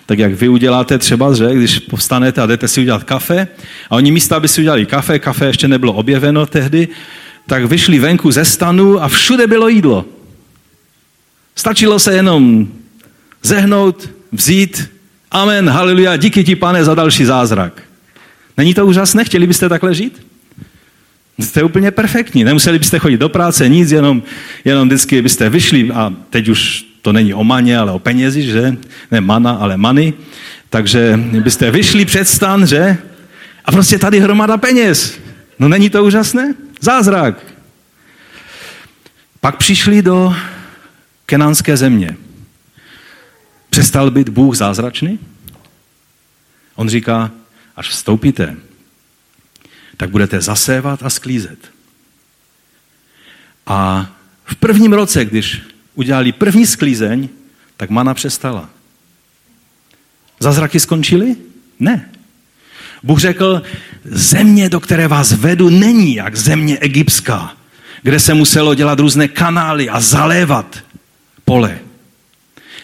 [0.06, 3.48] tak jak vy uděláte třeba, že když povstanete a jdete si udělat kafe
[3.90, 6.88] a oni místo, aby si udělali kafe, kafe ještě nebylo objeveno tehdy,
[7.52, 10.06] tak vyšli venku ze stanu a všude bylo jídlo.
[11.56, 12.68] Stačilo se jenom
[13.44, 14.92] zehnout, vzít,
[15.32, 17.84] amen, haleluja, díky ti, pane, za další zázrak.
[18.58, 19.26] Není to úžasné?
[19.26, 20.26] Chtěli byste takhle žít?
[21.40, 22.44] Jste úplně perfektní.
[22.44, 24.24] Nemuseli byste chodit do práce, nic, jenom,
[24.66, 28.78] jenom vždycky byste vyšli a teď už to není o maně, ale o penězi, že?
[29.12, 30.14] Ne mana, ale many.
[30.70, 32.98] Takže byste vyšli před stan, že?
[33.66, 35.20] A prostě tady hromada peněz.
[35.60, 36.54] No není to úžasné?
[36.82, 37.54] Zázrak.
[39.40, 40.36] Pak přišli do
[41.26, 42.18] kenánské země.
[43.70, 45.20] Přestal být Bůh zázračný?
[46.76, 47.32] On říká,
[47.76, 48.58] až vstoupíte,
[49.98, 51.72] tak budete zasévat a sklízet.
[53.66, 54.12] A
[54.46, 55.62] v prvním roce, když
[55.96, 57.30] udělali první sklízeň,
[57.78, 58.70] tak mana přestala.
[60.40, 61.36] Zazraky skončily?
[61.80, 62.10] Ne.
[63.04, 63.62] Bůh řekl,
[64.06, 67.54] země, do které vás vedu, není jak země egyptská,
[68.04, 70.78] kde se muselo dělat různé kanály a zalévat
[71.46, 71.80] pole.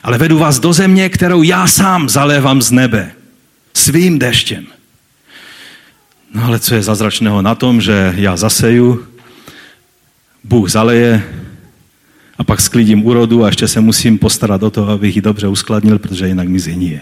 [0.03, 3.11] Ale vedu vás do země, kterou já sám zalévám z nebe.
[3.73, 4.65] Svým deštěm.
[6.33, 9.07] No ale co je zazračného na tom, že já zaseju,
[10.43, 11.23] Bůh zaleje
[12.37, 15.99] a pak sklidím úrodu a ještě se musím postarat o to, abych ji dobře uskladnil,
[15.99, 17.01] protože jinak mi zhníje.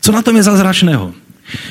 [0.00, 1.14] Co na tom je zázračného?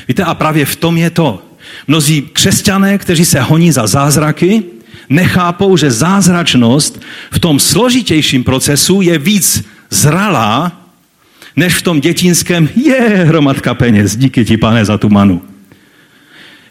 [0.08, 1.42] Víte, a právě v tom je to.
[1.88, 4.62] Mnozí křesťané, kteří se honí za zázraky,
[5.08, 10.72] nechápou, že zázračnost v tom složitějším procesu je víc zralá,
[11.56, 15.42] než v tom dětinském je hromadka peněz, díky ti, pane, za tu manu.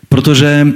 [0.09, 0.67] Protože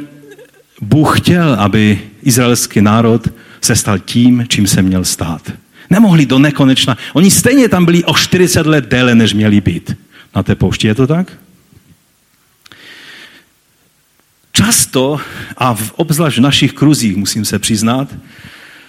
[0.81, 3.27] Bůh chtěl, aby izraelský národ
[3.61, 5.51] se stal tím, čím se měl stát.
[5.89, 6.97] Nemohli do nekonečna.
[7.13, 9.95] Oni stejně tam byli o 40 let déle, než měli být.
[10.35, 11.31] Na té poušti je to tak?
[14.55, 15.19] Často,
[15.57, 18.15] a v, obzvlášť v našich kruzích, musím se přiznat,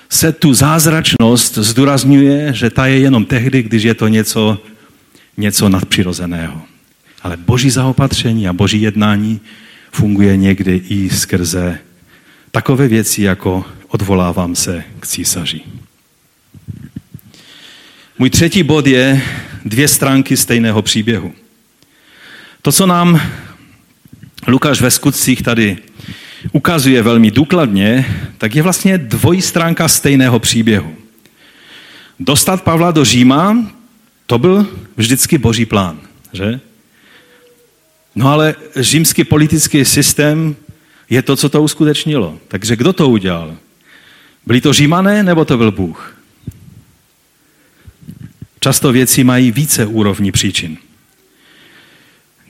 [0.08, 4.58] se tu zázračnost zdůrazňuje, že ta je jenom tehdy, když je to něco,
[5.36, 6.62] něco nadpřirozeného.
[7.22, 9.40] Ale boží zaopatření a boží jednání
[9.92, 11.78] funguje někdy i skrze
[12.50, 15.60] takové věci, jako odvolávám se k císaři.
[18.18, 19.22] Můj třetí bod je
[19.64, 21.32] dvě stránky stejného příběhu.
[22.62, 23.20] To, co nám
[24.46, 25.78] Lukáš ve skutcích tady
[26.52, 30.94] ukazuje velmi důkladně, tak je vlastně dvojí stránka stejného příběhu.
[32.20, 33.72] Dostat Pavla do Říma,
[34.26, 34.66] to byl
[34.96, 36.00] vždycky boží plán,
[36.32, 36.60] že?
[38.14, 40.56] No ale římský politický systém
[41.10, 42.38] je to, co to uskutečnilo.
[42.48, 43.56] Takže kdo to udělal?
[44.46, 46.16] Byli to římané, nebo to byl Bůh?
[48.60, 50.78] Často věci mají více úrovní příčin.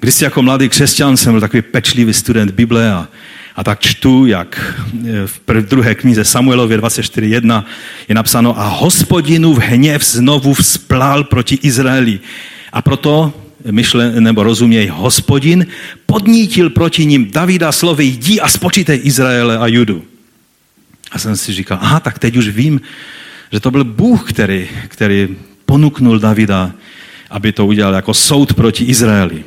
[0.06, 3.08] Když jako mladý křesťan jsem byl takový pečlivý student Bible a,
[3.56, 4.74] a tak čtu, jak
[5.26, 7.64] v prv, druhé knize Samuelově 24.1
[8.08, 8.88] je napsáno a
[9.54, 12.20] v hněv znovu vzplál proti Izraeli.
[12.72, 13.32] A proto
[13.70, 15.66] myšle, nebo rozuměj, hospodin
[16.06, 20.04] podnítil proti ním Davida slovy jdi a spočítej Izraele a Judu.
[21.12, 22.80] A jsem si říkal, aha, tak teď už vím,
[23.52, 26.72] že to byl Bůh, který, který ponuknul Davida,
[27.30, 29.44] aby to udělal jako soud proti Izraeli.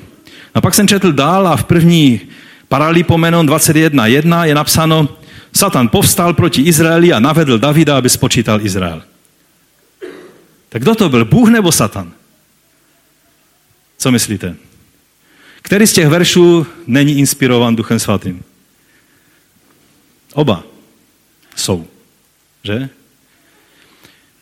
[0.54, 2.22] A pak jsem četl dál a v první
[2.68, 5.18] Paralipomenon 21.1 je napsáno,
[5.54, 9.04] Satan povstal proti Izraeli a navedl Davida, aby spočítal Izrael.
[10.70, 12.12] Tak kdo to byl, Bůh nebo Satan?
[13.98, 14.56] Co myslíte?
[15.62, 18.44] Který z těch veršů není inspirovan Duchem Svatým?
[20.34, 20.64] Oba
[21.56, 21.88] jsou.
[22.64, 22.90] Že?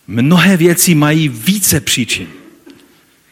[0.08, 2.28] Mnohé věci mají více příčin.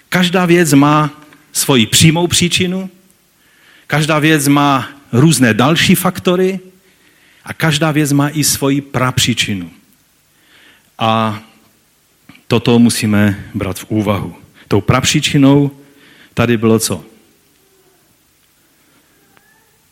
[0.10, 1.25] Každá věc má
[1.56, 2.90] svoji přímou příčinu,
[3.88, 6.60] každá věc má různé další faktory
[7.44, 9.72] a každá věc má i svoji prapříčinu.
[11.00, 11.40] A
[12.48, 14.36] toto musíme brát v úvahu.
[14.68, 15.72] Tou prapříčinou
[16.34, 17.06] tady bylo co?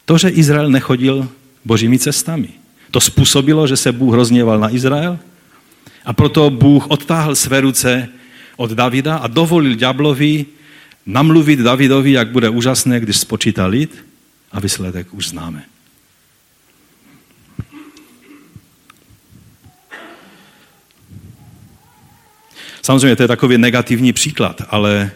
[0.06, 1.30] To, že Izrael nechodil
[1.66, 2.50] božími cestami.
[2.92, 5.20] To způsobilo, že se Bůh rozněval na Izrael
[6.06, 8.10] a proto Bůh odtáhl své ruce
[8.58, 10.46] od Davida a dovolil ďáblovi
[11.06, 14.06] namluvit Davidovi, jak bude úžasné, když spočítá lid
[14.52, 15.64] a výsledek už známe.
[22.82, 25.12] Samozřejmě to je takový negativní příklad, ale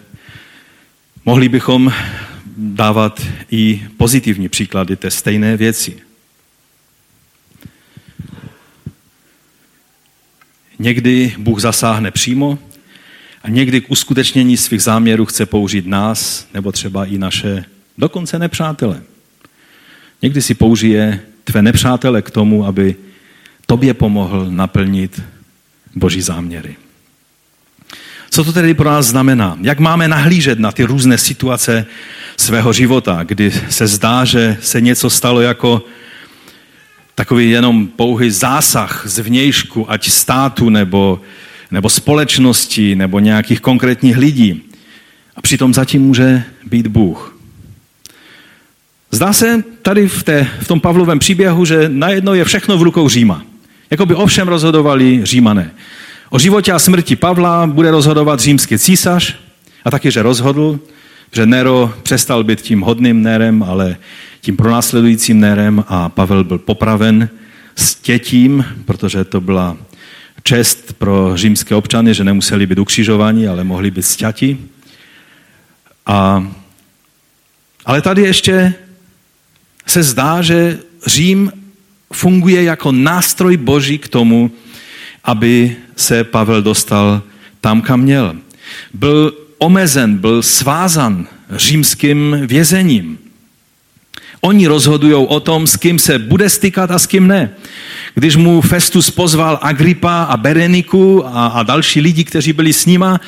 [1.25, 1.93] mohli bychom
[2.57, 3.21] dávat
[3.51, 5.99] i pozitivní příklady té stejné věci.
[10.79, 12.59] Někdy Bůh zasáhne přímo
[13.47, 17.65] a někdy k uskutečnění svých záměrů chce použít nás nebo třeba i naše
[17.97, 19.01] dokonce nepřátele.
[20.21, 22.95] Někdy si použije tvé nepřátele k tomu, aby
[23.65, 25.21] tobě pomohl naplnit
[25.95, 26.75] boží záměry.
[28.29, 29.57] Co to tedy pro nás znamená?
[29.61, 31.85] Jak máme nahlížet na ty různé situace
[32.37, 35.83] svého života, kdy se zdá, že se něco stalo jako
[37.15, 41.21] takový jenom pouhý zásah z vnějšku, ať státu nebo,
[41.71, 44.63] nebo společnosti nebo nějakých konkrétních lidí.
[45.35, 47.37] A přitom zatím může být Bůh.
[49.11, 53.09] Zdá se tady v, té, v tom Pavlovém příběhu, že najednou je všechno v rukou
[53.09, 53.43] Říma.
[53.91, 55.71] Jako by ovšem rozhodovali Římané.
[56.29, 59.35] O životě a smrti Pavla bude rozhodovat římský císař
[59.85, 60.79] a taky, že rozhodl,
[61.31, 63.97] že Nero přestal být tím hodným Nerem, ale
[64.41, 67.29] tím pronásledujícím Nerem a Pavel byl popraven
[67.75, 69.77] s tětím, protože to byla
[70.47, 74.57] čest pro římské občany, že nemuseli být ukřižováni, ale mohli být stěti.
[76.05, 76.47] A,
[77.85, 78.73] ale tady ještě
[79.87, 81.51] se zdá, že Řím
[82.13, 84.51] funguje jako nástroj boží k tomu,
[85.23, 87.21] aby se Pavel dostal
[87.61, 88.35] tam, kam měl.
[88.93, 93.19] Byl omezen, byl svázan římským vězením.
[94.41, 97.49] Oni rozhodují o tom, s kým se bude stykat a s kým ne.
[98.15, 103.21] Když mu Festus pozval Agripa a Bereniku a, a další lidi, kteří byli s nima,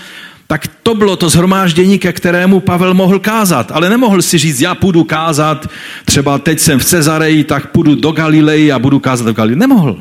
[0.47, 3.71] tak to bylo to zhromáždění, ke kterému Pavel mohl kázat.
[3.71, 5.67] Ale nemohl si říct, já půjdu kázat,
[6.05, 9.59] třeba teď jsem v Cezareji, tak půjdu do Galilei a budu kázat do Galilei.
[9.59, 9.99] Nemohl.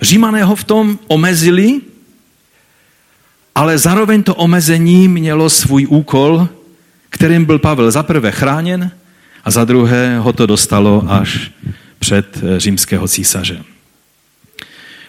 [0.00, 1.80] Římané ho v tom omezili,
[3.54, 6.48] ale zároveň to omezení mělo svůj úkol,
[7.22, 8.90] kterým byl Pavel za prvé chráněn
[9.44, 11.50] a za druhé ho to dostalo až
[11.98, 13.62] před eh, římského císaře.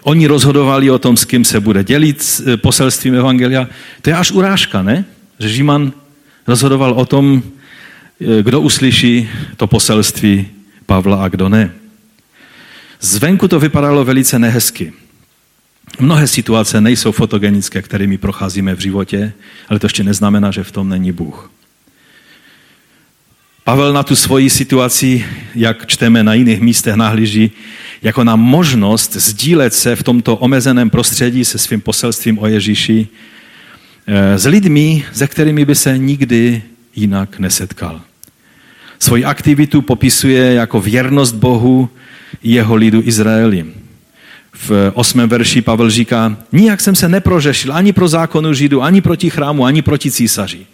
[0.03, 3.67] Oni rozhodovali o tom, s kým se bude dělit s eh, poselstvím Evangelia.
[4.01, 5.05] To je až urážka, ne?
[5.39, 5.91] Že Říman
[6.47, 7.43] rozhodoval o tom,
[8.21, 10.47] eh, kdo uslyší to poselství
[10.85, 11.71] Pavla a kdo ne.
[13.01, 14.93] Zvenku to vypadalo velice nehezky.
[15.99, 19.33] Mnohé situace nejsou fotogenické, kterými procházíme v životě,
[19.69, 21.49] ale to ještě neznamená, že v tom není Bůh.
[23.63, 27.51] Pavel na tu svoji situaci, jak čteme na jiných místech, nahlíží
[28.01, 33.07] jako na možnost sdílet se v tomto omezeném prostředí se svým poselstvím o Ježíši
[34.07, 36.63] eh, s lidmi, se kterými by se nikdy
[36.95, 38.01] jinak nesetkal.
[38.99, 41.89] Svoji aktivitu popisuje jako věrnost Bohu
[42.43, 43.65] i jeho lidu Izraeli.
[44.53, 49.29] V osmém verši Pavel říká, nijak jsem se neprořešil ani pro zákonu Židu, ani proti
[49.29, 50.65] chrámu, ani proti císaři.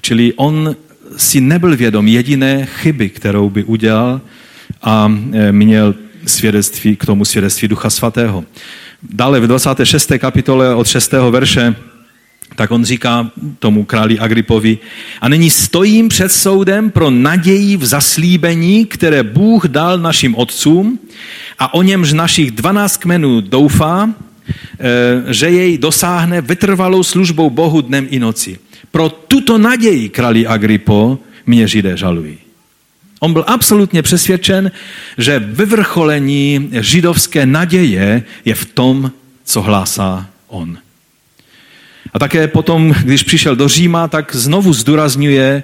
[0.00, 0.76] Čili on
[1.16, 4.20] si nebyl vědom jediné chyby, kterou by udělal
[4.82, 5.94] a e, měl
[6.26, 8.44] svědectví, k tomu svědectví Ducha Svatého.
[9.02, 10.12] Dále v 26.
[10.18, 11.12] kapitole od 6.
[11.30, 11.74] verše
[12.56, 14.78] tak on říká tomu králi Agripovi,
[15.20, 20.98] a nyní stojím před soudem pro naději v zaslíbení, které Bůh dal našim otcům
[21.58, 24.10] a o němž našich 12 kmenů doufá,
[24.80, 28.58] e, že jej dosáhne vytrvalou službou Bohu dnem i noci.
[28.90, 32.38] Pro tuto naději, králi Agripo, mě Židé žalují.
[33.20, 34.70] On byl absolutně přesvědčen,
[35.18, 39.12] že vyvrcholení židovské naděje je v tom,
[39.44, 40.78] co hlásá on.
[42.12, 45.62] A také potom, když přišel do Říma, tak znovu zdůrazňuje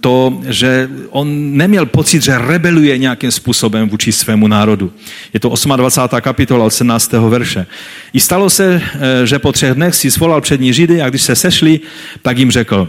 [0.00, 4.92] to, že on neměl pocit, že rebeluje nějakým způsobem vůči svému národu.
[5.32, 6.20] Je to 28.
[6.20, 7.12] kapitola od 17.
[7.28, 7.66] verše.
[8.12, 11.36] I stalo se, eh, že po třech dnech si svolal přední Židy a když se
[11.36, 11.80] sešli,
[12.22, 12.88] tak jim řekl,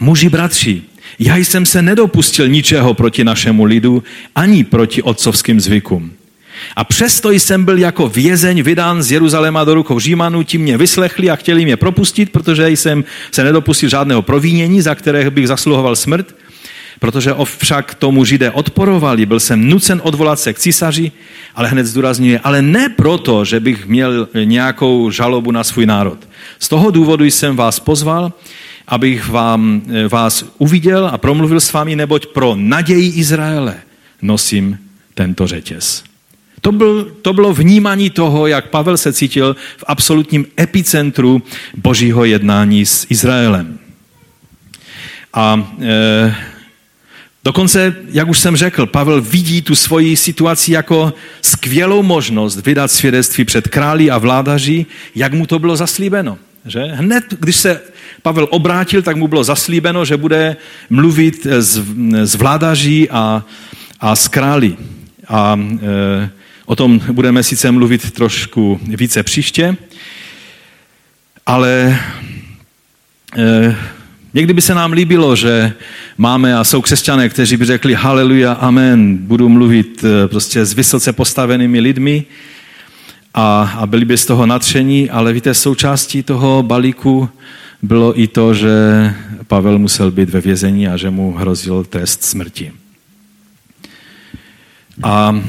[0.00, 0.82] muži bratři,
[1.18, 4.02] já jsem se nedopustil ničeho proti našemu lidu,
[4.34, 6.12] ani proti otcovským zvykům.
[6.76, 11.30] A přesto jsem byl jako vězeň vydán z Jeruzaléma do rukou Římanů, ti mě vyslechli
[11.30, 16.34] a chtěli mě propustit, protože jsem se nedopustil žádného provínění, za které bych zasluhoval smrt.
[16.98, 21.12] Protože však tomu židé odporovali, byl jsem nucen odvolat se k císaři,
[21.54, 26.18] ale hned zdůrazňuje, ale ne proto, že bych měl nějakou žalobu na svůj národ.
[26.58, 28.32] Z toho důvodu jsem vás pozval,
[28.88, 33.74] abych vám, eh, vás uviděl a promluvil s vámi, neboť pro naději Izraele
[34.22, 34.78] nosím
[35.14, 36.04] tento řetěz.
[36.60, 41.42] To, byl, to bylo vnímání toho, jak Pavel se cítil v absolutním epicentru
[41.76, 43.78] božího jednání s Izraelem.
[45.34, 46.34] A e,
[47.46, 53.44] Dokonce, jak už jsem řekl, Pavel vidí tu svoji situaci jako skvělou možnost vydat svědectví
[53.44, 56.38] před králi a vládaři, jak mu to bylo zaslíbeno.
[56.64, 56.80] Že?
[56.82, 57.80] Hned, když se
[58.22, 60.56] Pavel obrátil, tak mu bylo zaslíbeno, že bude
[60.90, 61.82] mluvit s,
[62.24, 63.44] s vládaří a,
[64.00, 64.76] a s králi.
[65.28, 66.30] A e,
[66.66, 69.76] o tom budeme sice mluvit trošku více příště,
[71.46, 71.98] ale
[73.38, 73.76] e,
[74.34, 75.72] někdy by se nám líbilo, že
[76.18, 81.12] máme a jsou křesťané, kteří by řekli haleluja, amen, budu mluvit e, prostě s vysoce
[81.12, 82.24] postavenými lidmi
[83.34, 87.28] a, a byli by z toho natření, ale víte, součástí toho balíku
[87.82, 88.70] bylo i to, že
[89.46, 92.72] Pavel musel být ve vězení a že mu hrozil trest smrti.
[95.02, 95.40] A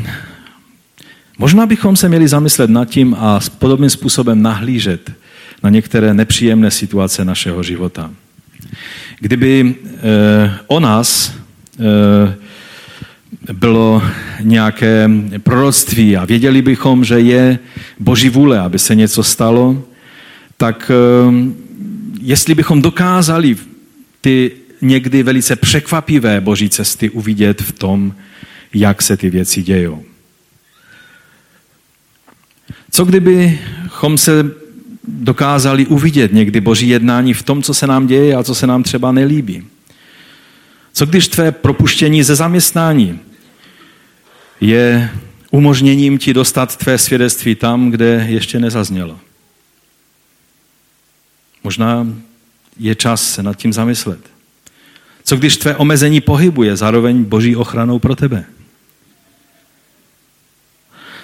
[1.37, 5.11] možná bychom se měli zamyslet nad tím a podobným způsobem nahlížet
[5.63, 8.11] na některé nepříjemné situace našeho života.
[9.19, 11.33] Kdyby eh, o nás
[11.79, 12.35] eh,
[13.53, 14.03] bylo
[14.41, 15.09] nějaké
[15.43, 17.59] proroctví a věděli bychom, že je
[17.99, 19.83] boží vůle, aby se něco stalo,
[20.57, 21.33] tak eh,
[22.21, 23.55] jestli bychom dokázali
[24.21, 28.13] ty někdy velice překvapivé boží cesty uvidět v tom,
[28.73, 30.03] jak se ty věci dějou.
[32.97, 34.51] Co kdybychom se
[35.07, 38.83] dokázali uvidět někdy boží jednání v tom, co se nám děje a co se nám
[38.83, 39.67] třeba nelíbí?
[40.93, 43.19] Co když tvé propuštění ze zaměstnání
[44.61, 45.11] je
[45.51, 49.19] umožněním ti dostat tvé svědectví tam, kde ještě nezaznělo?
[51.63, 52.07] Možná
[52.79, 54.19] je čas se nad tím zamyslet.
[55.23, 58.45] Co když tvé omezení pohybu je zároveň boží ochranou pro tebe?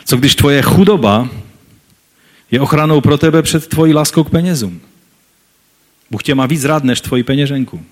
[0.06, 1.30] Co když tvoje chudoba
[2.54, 4.82] je ochranou pro tebe před tvojí láskou k penězům?
[6.12, 7.86] Bůh tě má víc rád než tvoji peněženku.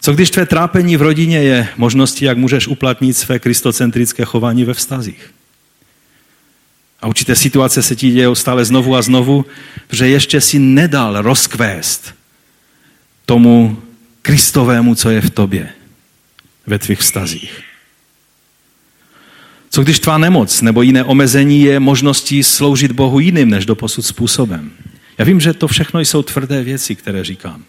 [0.00, 4.74] Co když tvé trápení v rodině je možností, jak můžeš uplatnit své kristocentrické chování ve
[4.74, 5.34] vztazích?
[7.00, 9.44] A určité situace se ti dějou stále znovu a znovu,
[9.92, 12.14] že ještě si nedal rozkvést
[13.26, 13.82] tomu
[14.22, 15.68] Kristovému, co je v tobě,
[16.66, 17.71] ve tvých vztazích.
[19.74, 24.06] Co když tvá nemoc nebo jiné omezení je možností sloužit Bohu jiným než do posud
[24.06, 24.70] způsobem?
[25.18, 27.62] Já vím, že to všechno jsou tvrdé věci, které říkám.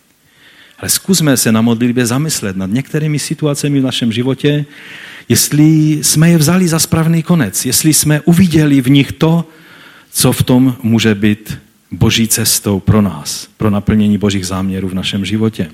[0.80, 4.66] Ale zkusme se na modlitbě zamyslet nad některými situacemi v našem životě,
[5.30, 9.46] jestli jsme je vzali za správný konec, jestli jsme uviděli v nich to,
[10.12, 11.58] co v tom může být
[11.92, 15.70] boží cestou pro nás, pro naplnění božích záměrů v našem životě.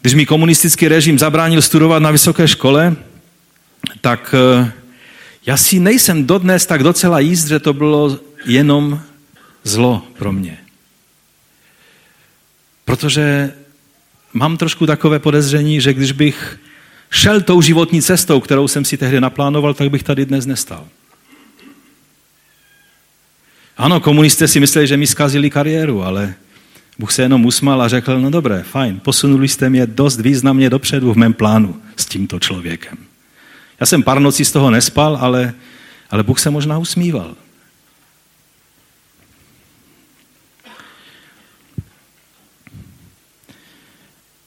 [0.00, 2.96] Když mi komunistický režim zabránil studovat na vysoké škole,
[4.02, 4.72] tak eh,
[5.46, 9.00] já si nejsem dodnes tak docela jíst, že to bylo jenom
[9.64, 10.58] zlo pro mě.
[12.84, 13.52] Protože
[14.32, 16.58] mám trošku takové podezření, že když bych
[17.10, 20.88] šel tou životní cestou, kterou jsem si tehdy naplánoval, tak bych tady dnes nestal.
[23.76, 26.34] Ano, komunisté si mysleli, že mi zkazili kariéru, ale
[26.98, 31.12] Bůh se jenom usmál a řekl, no dobré, fajn, posunuli jste mě dost významně dopředu
[31.12, 33.11] v mém plánu s tímto člověkem.
[33.82, 35.54] Já jsem pár nocí z toho nespal, ale,
[36.10, 37.34] ale Bůh se možná usmíval.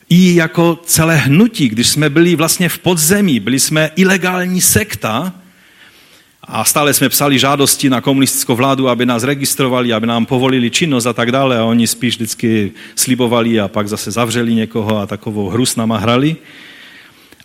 [0.09, 5.33] i jako celé hnutí, když jsme byli vlastně v podzemí, byli jsme ilegální sekta
[6.43, 11.05] a stále jsme psali žádosti na komunistickou vládu, aby nás registrovali, aby nám povolili činnost
[11.05, 15.49] a tak dále a oni spíš vždycky slibovali a pak zase zavřeli někoho a takovou
[15.49, 16.35] hru s náma hrali.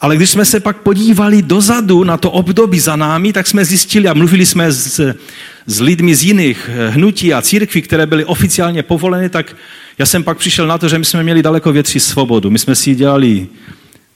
[0.00, 4.08] Ale když jsme se pak podívali dozadu na to období za námi, tak jsme zjistili
[4.08, 5.14] a mluvili jsme s,
[5.66, 9.56] s lidmi z jiných hnutí a církví, které byly oficiálně povoleny, tak
[9.98, 12.50] já jsem pak přišel na to, že my jsme měli daleko větší svobodu.
[12.50, 13.46] My jsme si dělali,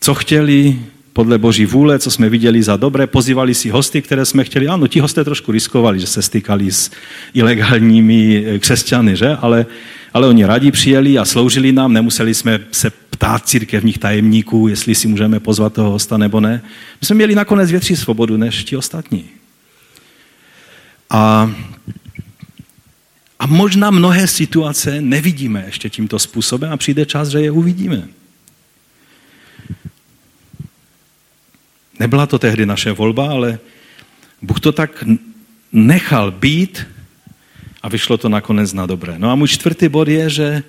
[0.00, 0.78] co chtěli,
[1.14, 4.68] podle boží vůle, co jsme viděli za dobré, pozývali si hosty, které jsme chtěli.
[4.68, 6.90] Ano, ti hosté trošku riskovali, že se stykali s
[7.34, 9.36] ilegálními eh, křesťany, že?
[9.40, 9.66] Ale,
[10.12, 15.08] ale oni rádi přijeli a sloužili nám, nemuseli jsme se ptát církevních tajemníků, jestli si
[15.08, 16.62] můžeme pozvat toho hosta nebo ne.
[17.00, 19.24] My jsme měli nakonec větší svobodu než ti ostatní.
[21.10, 21.50] A
[23.38, 28.08] a možná mnohé situace nevidíme ještě tímto způsobem a přijde čas, že je uvidíme.
[31.98, 33.58] Nebyla to tehdy naše volba, ale
[34.42, 35.04] Bůh to tak
[35.72, 36.86] nechal být
[37.82, 39.14] a vyšlo to nakonec na dobré.
[39.18, 40.62] No a můj čtvrtý bod je, že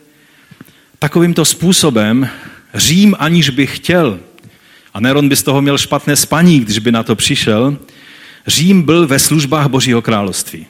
[1.00, 2.30] takovýmto způsobem
[2.74, 4.20] Řím, aniž by chtěl,
[4.93, 7.78] a Neron by z toho měl špatné spaní, když by na to přišel,
[8.48, 10.68] Řím byl ve službách Božího království.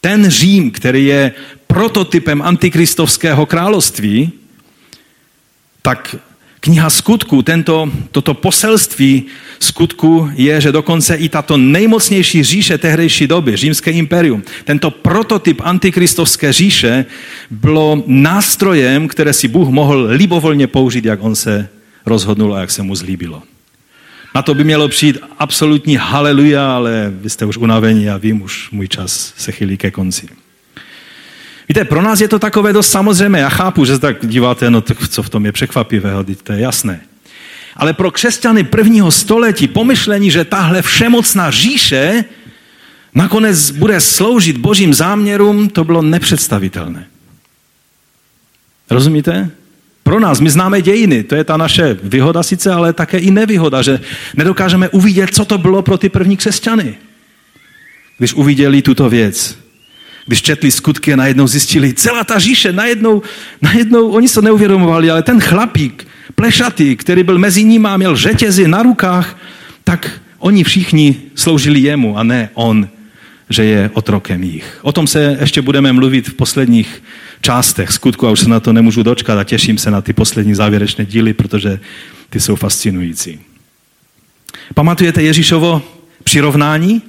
[0.00, 1.32] Ten Řím, který je
[1.66, 4.32] prototypem antikristovského království,
[5.82, 6.16] tak
[6.66, 9.30] kniha skutku, tento, toto poselství
[9.62, 16.52] skutku je, že dokonce i tato nejmocnější říše tehdejší doby, římské imperium, tento prototyp antikristovské
[16.52, 17.06] říše
[17.50, 21.68] bylo nástrojem, které si Bůh mohl libovolně použít, jak on se
[22.06, 23.42] rozhodnul a jak se mu zlíbilo.
[24.34, 28.70] Na to by mělo přijít absolutní haleluja, ale vy jste už unavení a vím, už
[28.70, 30.28] můj čas se chylí ke konci.
[31.68, 33.38] Víte, pro nás je to takové dost samozřejmé.
[33.38, 36.60] Já chápu, že se tak díváte, no tak co v tom je překvapivého, to je
[36.60, 37.00] jasné.
[37.76, 42.24] Ale pro křesťany prvního století pomyšlení, že tahle všemocná říše
[43.14, 47.06] nakonec bude sloužit božím záměrům, to bylo nepředstavitelné.
[48.90, 49.50] Rozumíte?
[50.02, 53.82] Pro nás, my známe dějiny, to je ta naše výhoda sice, ale také i nevýhoda,
[53.82, 54.00] že
[54.34, 56.94] nedokážeme uvidět, co to bylo pro ty první křesťany,
[58.18, 59.65] když uviděli tuto věc.
[60.26, 63.22] Když četli skutky a najednou zjistili, celá ta říše, najednou,
[63.62, 68.68] najednou oni se neuvědomovali, ale ten chlapík, plešatý, který byl mezi nimi a měl řetězy
[68.68, 69.38] na rukách,
[69.84, 72.88] tak oni všichni sloužili jemu a ne on,
[73.50, 74.78] že je otrokem jich.
[74.82, 77.02] O tom se ještě budeme mluvit v posledních
[77.40, 80.54] částech skutku a už se na to nemůžu dočkat a těším se na ty poslední
[80.54, 81.80] závěrečné díly, protože
[82.30, 83.40] ty jsou fascinující.
[84.74, 85.82] Pamatujete Ježíšovo
[86.24, 87.02] přirovnání?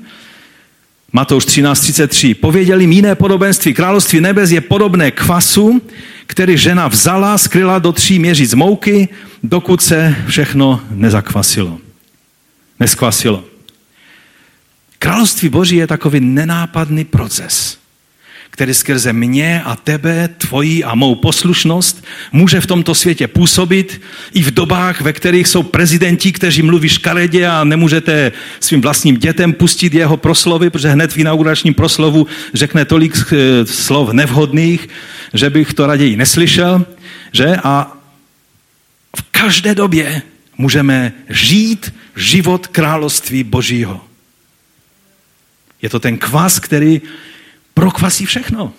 [1.14, 2.36] Matouš 13.33.
[2.36, 3.74] Pověděli jim jiné podobenství.
[3.74, 5.82] Království nebes je podobné kvasu,
[6.26, 9.10] který žena vzala, skryla do tří měříc mouky,
[9.44, 11.80] dokud se všechno nezakvasilo.
[12.80, 13.44] Neskvasilo.
[15.00, 17.78] Království Boží je takový nenápadný proces
[18.58, 24.02] který skrze mě a tebe, tvoji a mou poslušnost může v tomto světě působit
[24.34, 29.54] i v dobách, ve kterých jsou prezidenti, kteří mluví škaredě a nemůžete svým vlastním dětem
[29.54, 34.90] pustit jeho proslovy, protože hned v inauguračním proslovu řekne tolik eh, slov nevhodných,
[35.34, 36.86] že bych to raději neslyšel,
[37.32, 37.58] že?
[37.64, 37.98] A
[39.18, 40.22] v každé době
[40.58, 44.02] můžeme žít život království Božího.
[45.82, 47.02] Je to ten kvas, který
[47.78, 48.74] prokvasí všechno.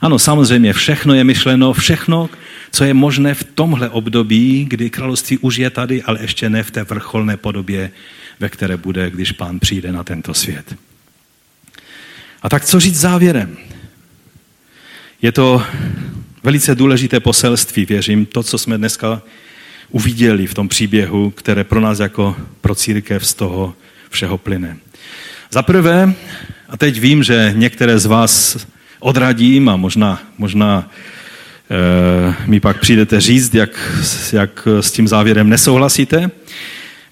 [0.00, 2.30] Ano, samozřejmě, všechno je myšleno, všechno,
[2.70, 6.70] co je možné v tomhle období, kdy království už je tady, ale ještě ne v
[6.70, 7.90] té vrcholné podobě,
[8.40, 10.74] ve které bude, když pán přijde na tento svět.
[12.42, 13.56] A tak co říct závěrem?
[15.22, 15.62] Je to
[16.42, 19.22] velice důležité poselství, věřím, to, co jsme dneska
[19.90, 23.74] uviděli v tom příběhu, které pro nás jako pro církev z toho
[24.10, 24.76] všeho plyne.
[25.50, 26.14] Za prvé,
[26.68, 28.66] a teď vím, že některé z vás
[29.00, 30.90] odradím a možná, možná
[31.70, 34.02] e, mi pak přijdete říct, jak,
[34.32, 36.30] jak s tím závěrem nesouhlasíte.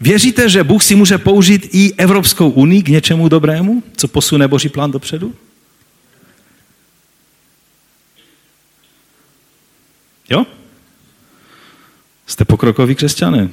[0.01, 4.69] Věříte, že Bůh si může použít i Evropskou unii k něčemu dobrému, co posune Boží
[4.69, 5.35] plán dopředu?
[10.31, 10.47] Jo?
[12.27, 13.49] Jste pokrokoví křesťané.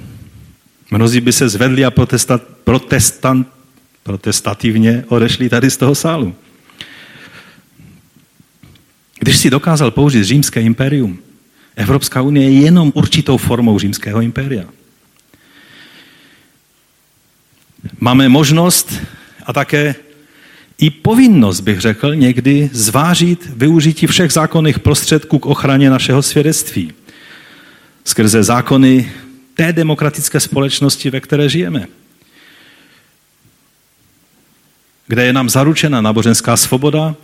[0.91, 1.91] Mnozí by se zvedli a
[2.63, 3.47] protestant,
[4.03, 6.35] protestativně odešli tady z toho sálu.
[9.19, 11.19] Když si dokázal použít římské impérium,
[11.75, 14.65] Evropská unie je jenom určitou formou římského impéria.
[17.99, 18.93] Máme možnost
[19.45, 19.95] a také
[20.77, 26.93] i povinnost, bych řekl, někdy zvážit využití všech zákonných prostředků k ochraně našeho svědectví.
[28.05, 29.11] Skrze zákony
[29.53, 31.87] té demokratické společnosti, ve které žijeme.
[35.11, 37.15] Kde je nám zaručena náboženská svoboda,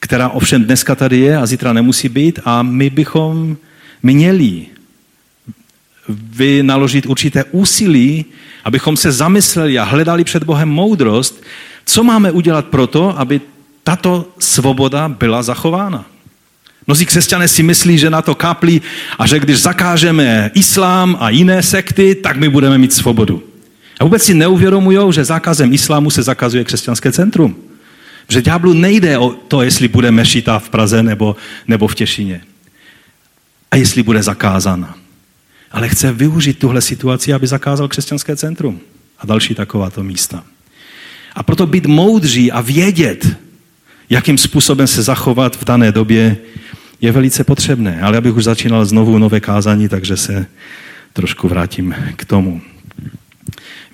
[0.00, 3.56] která ovšem dneska tady je a zítra nemusí být a my bychom
[4.02, 4.66] měli
[6.08, 8.24] vynaložit určité úsilí,
[8.64, 11.42] abychom se zamysleli a hledali před Bohem moudrost,
[11.86, 13.40] co máme udělat proto, aby
[13.82, 16.06] tato svoboda byla zachována.
[16.86, 18.82] Mnozí křesťané si myslí, že na to kaplí
[19.18, 23.51] a že když zakážeme islám a jiné sekty, tak my budeme mít svobodu.
[24.02, 27.56] A vůbec si neuvědomují, že zákazem islámu se zakazuje křesťanské centrum.
[28.28, 31.36] Že ďáblu nejde o to, jestli bude mešita v Praze nebo,
[31.68, 32.40] nebo v Těšině.
[33.70, 34.94] A jestli bude zakázána.
[35.72, 38.80] Ale chce využít tuhle situaci, aby zakázal křesťanské centrum
[39.18, 40.44] a další takováto místa.
[41.34, 43.36] A proto být moudří a vědět,
[44.10, 46.36] jakým způsobem se zachovat v dané době,
[47.00, 48.00] je velice potřebné.
[48.00, 50.46] Ale abych už začínal znovu nové kázání, takže se
[51.12, 52.71] trošku vrátím k tomu.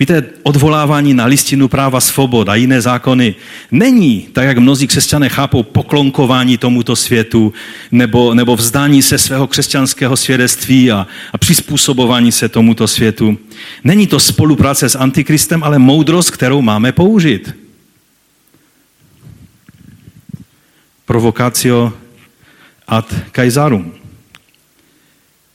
[0.00, 3.34] Víte, odvolávání na listinu práva svobod a jiné zákony
[3.70, 7.52] není, tak jak mnozí křesťané chápou, poklonkování tomuto světu
[7.92, 13.38] nebo, nebo vzdání se svého křesťanského svědectví a, a přizpůsobování se tomuto světu.
[13.84, 17.54] Není to spolupráce s Antikristem, ale moudrost, kterou máme použít.
[21.08, 21.92] provocatio
[22.86, 23.92] ad Caesarum.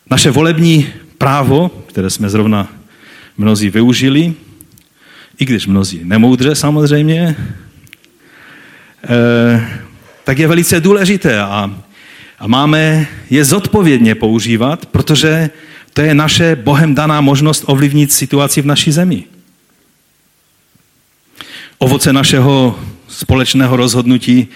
[0.10, 0.88] Naše volební
[1.18, 2.68] právo, které jsme zrovna
[3.38, 4.34] mnozí využili,
[5.40, 7.36] i když mnozí nemoudře samozřejmě,
[9.10, 9.68] eh,
[10.24, 11.82] tak je velice důležité a,
[12.40, 15.50] a máme je zodpovědně používat, protože
[15.94, 19.24] to je naše Bohem daná možnost ovlivnit situaci v naší zemi.
[21.78, 24.48] Ovoce našeho společného rozhodnutí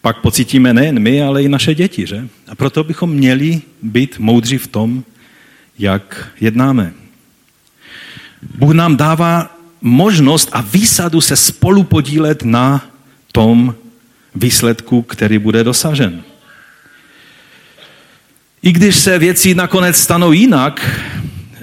[0.00, 2.06] pak pocítíme nejen my, ale i naše děti.
[2.06, 2.28] Že?
[2.48, 5.04] A proto bychom měli být moudří v tom,
[5.78, 6.92] jak jednáme.
[8.42, 12.84] Bůh nám dává možnost a výsadu se spolu podílet na
[13.32, 13.74] tom
[14.34, 16.22] výsledku, který bude dosažen.
[18.62, 21.00] I když se věci nakonec stanou jinak,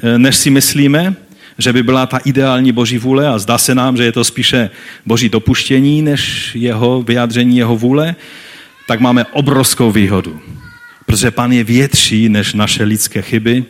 [0.03, 1.15] eh, než si myslíme,
[1.57, 4.69] že by byla ta ideální boží vůle a zdá se nám, že je to spíše
[5.05, 8.15] boží dopuštění, než jeho vyjádření jeho vůle,
[8.87, 10.39] tak máme obrovskou výhodu.
[11.05, 13.65] Protože pan je větší než naše lidské chyby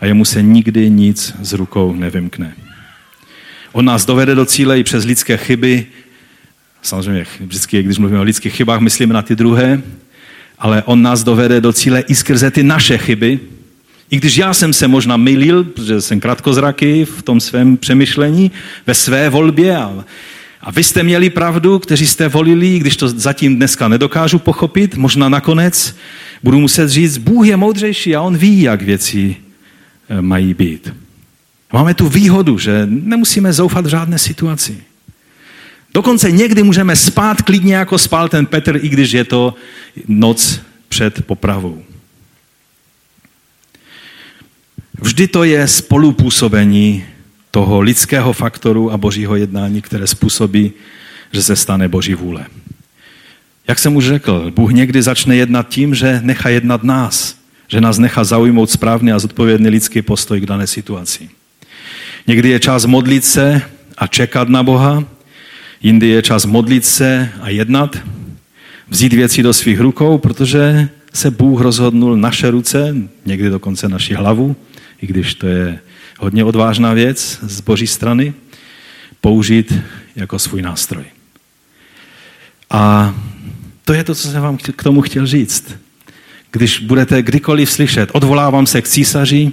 [0.00, 2.54] a jemu se nikdy nic z rukou nevymkne.
[3.72, 5.86] On nás dovede do cíle i přes lidské chyby.
[6.82, 9.82] Samozřejmě vždycky, když mluvíme o lidských chybách, myslíme na ty druhé,
[10.58, 13.40] ale on nás dovede do cíle i skrze ty naše chyby.
[14.10, 18.50] I když já jsem se možná mylil, protože jsem krátkozraký v tom svém přemýšlení,
[18.86, 20.04] ve své volbě a,
[20.60, 25.28] a vy jste měli pravdu, kteří jste volili, když to zatím dneska nedokážu pochopit, možná
[25.28, 25.96] nakonec
[26.42, 29.36] budu muset říct, Bůh je moudřejší a on ví, jak věci
[30.20, 30.94] mají být.
[31.72, 34.82] Máme tu výhodu, že nemusíme zoufat v žádné situaci.
[35.94, 39.54] Dokonce někdy můžeme spát klidně, jako spal ten Petr, i když je to
[40.08, 41.82] noc před popravou.
[45.00, 47.04] Vždy to je spolupůsobení
[47.50, 50.72] toho lidského faktoru a božího jednání, které způsobí,
[51.32, 52.46] že se stane boží vůle.
[53.68, 57.37] Jak jsem už řekl, Bůh někdy začne jednat tím, že nechá jednat nás,
[57.68, 61.30] že nás nechá zaujmout správný a zodpovědný lidský postoj k dané situaci.
[62.26, 63.62] Někdy je čas modlit se
[63.98, 65.04] a čekat na Boha,
[65.82, 67.98] jindy je čas modlit se a jednat,
[68.88, 72.96] vzít věci do svých rukou, protože se Bůh rozhodnul naše ruce,
[73.26, 74.56] někdy dokonce naši hlavu,
[75.02, 75.78] i když to je
[76.18, 78.34] hodně odvážná věc z boží strany,
[79.20, 79.74] použít
[80.16, 81.04] jako svůj nástroj.
[82.70, 83.14] A
[83.84, 85.74] to je to, co jsem vám k tomu chtěl říct.
[86.52, 89.52] Když budete kdykoliv slyšet, odvolávám se k císaři,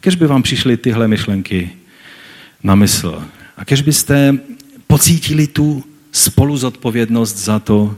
[0.00, 1.70] kež by vám přišly tyhle myšlenky
[2.62, 3.22] na mysl.
[3.56, 4.38] A kež byste
[4.86, 7.96] pocítili tu spolu zodpovědnost za to,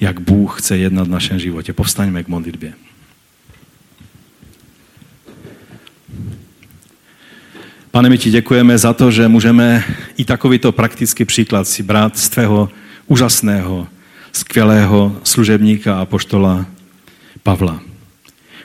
[0.00, 1.72] jak Bůh chce jednat v našem životě.
[1.72, 2.72] Povstaňme k modlitbě.
[7.90, 9.84] Pane, my ti děkujeme za to, že můžeme
[10.16, 12.68] i takovýto praktický příklad si brát z tvého
[13.06, 13.88] úžasného,
[14.32, 16.66] skvělého služebníka a poštola
[17.46, 17.80] Pavla.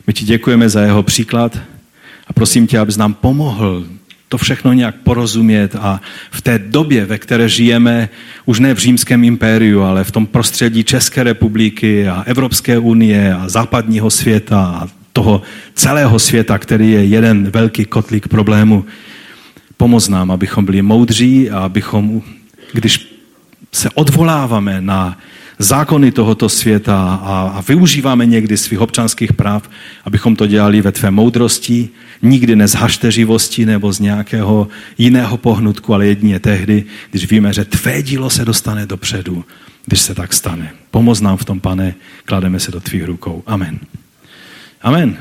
[0.08, 1.58] My ti děkujeme za jeho příklad
[2.28, 3.86] a prosím tě, abys nám pomohl
[4.30, 6.02] to všechno nějak porozumět a
[6.32, 8.10] v té době, ve které žijeme,
[8.46, 13.50] už ne v římském impériu, ale v tom prostředí České republiky a Evropské unie a
[13.50, 15.42] západního světa a toho
[15.76, 18.86] celého světa, který je jeden velký kotlík problému,
[19.78, 22.22] pomoz nám, abychom byli moudří a abychom,
[22.74, 23.14] když
[23.72, 25.18] se odvoláváme na
[25.62, 29.70] zákony tohoto světa a, a využíváme někdy svých občanských práv,
[30.06, 31.90] abychom to dělali ve tvé moudrosti,
[32.22, 37.66] nikdy ne z hašteřivosti nebo z nějakého jiného pohnutku, ale jedině tehdy, když víme, že
[37.66, 39.46] tvé dílo se dostane dopředu,
[39.86, 40.74] když se tak stane.
[40.92, 41.96] Pomoz nám v tom, pane,
[42.26, 43.44] klademe se do tvých rukou.
[43.46, 43.80] Amen.
[44.82, 45.18] Amen.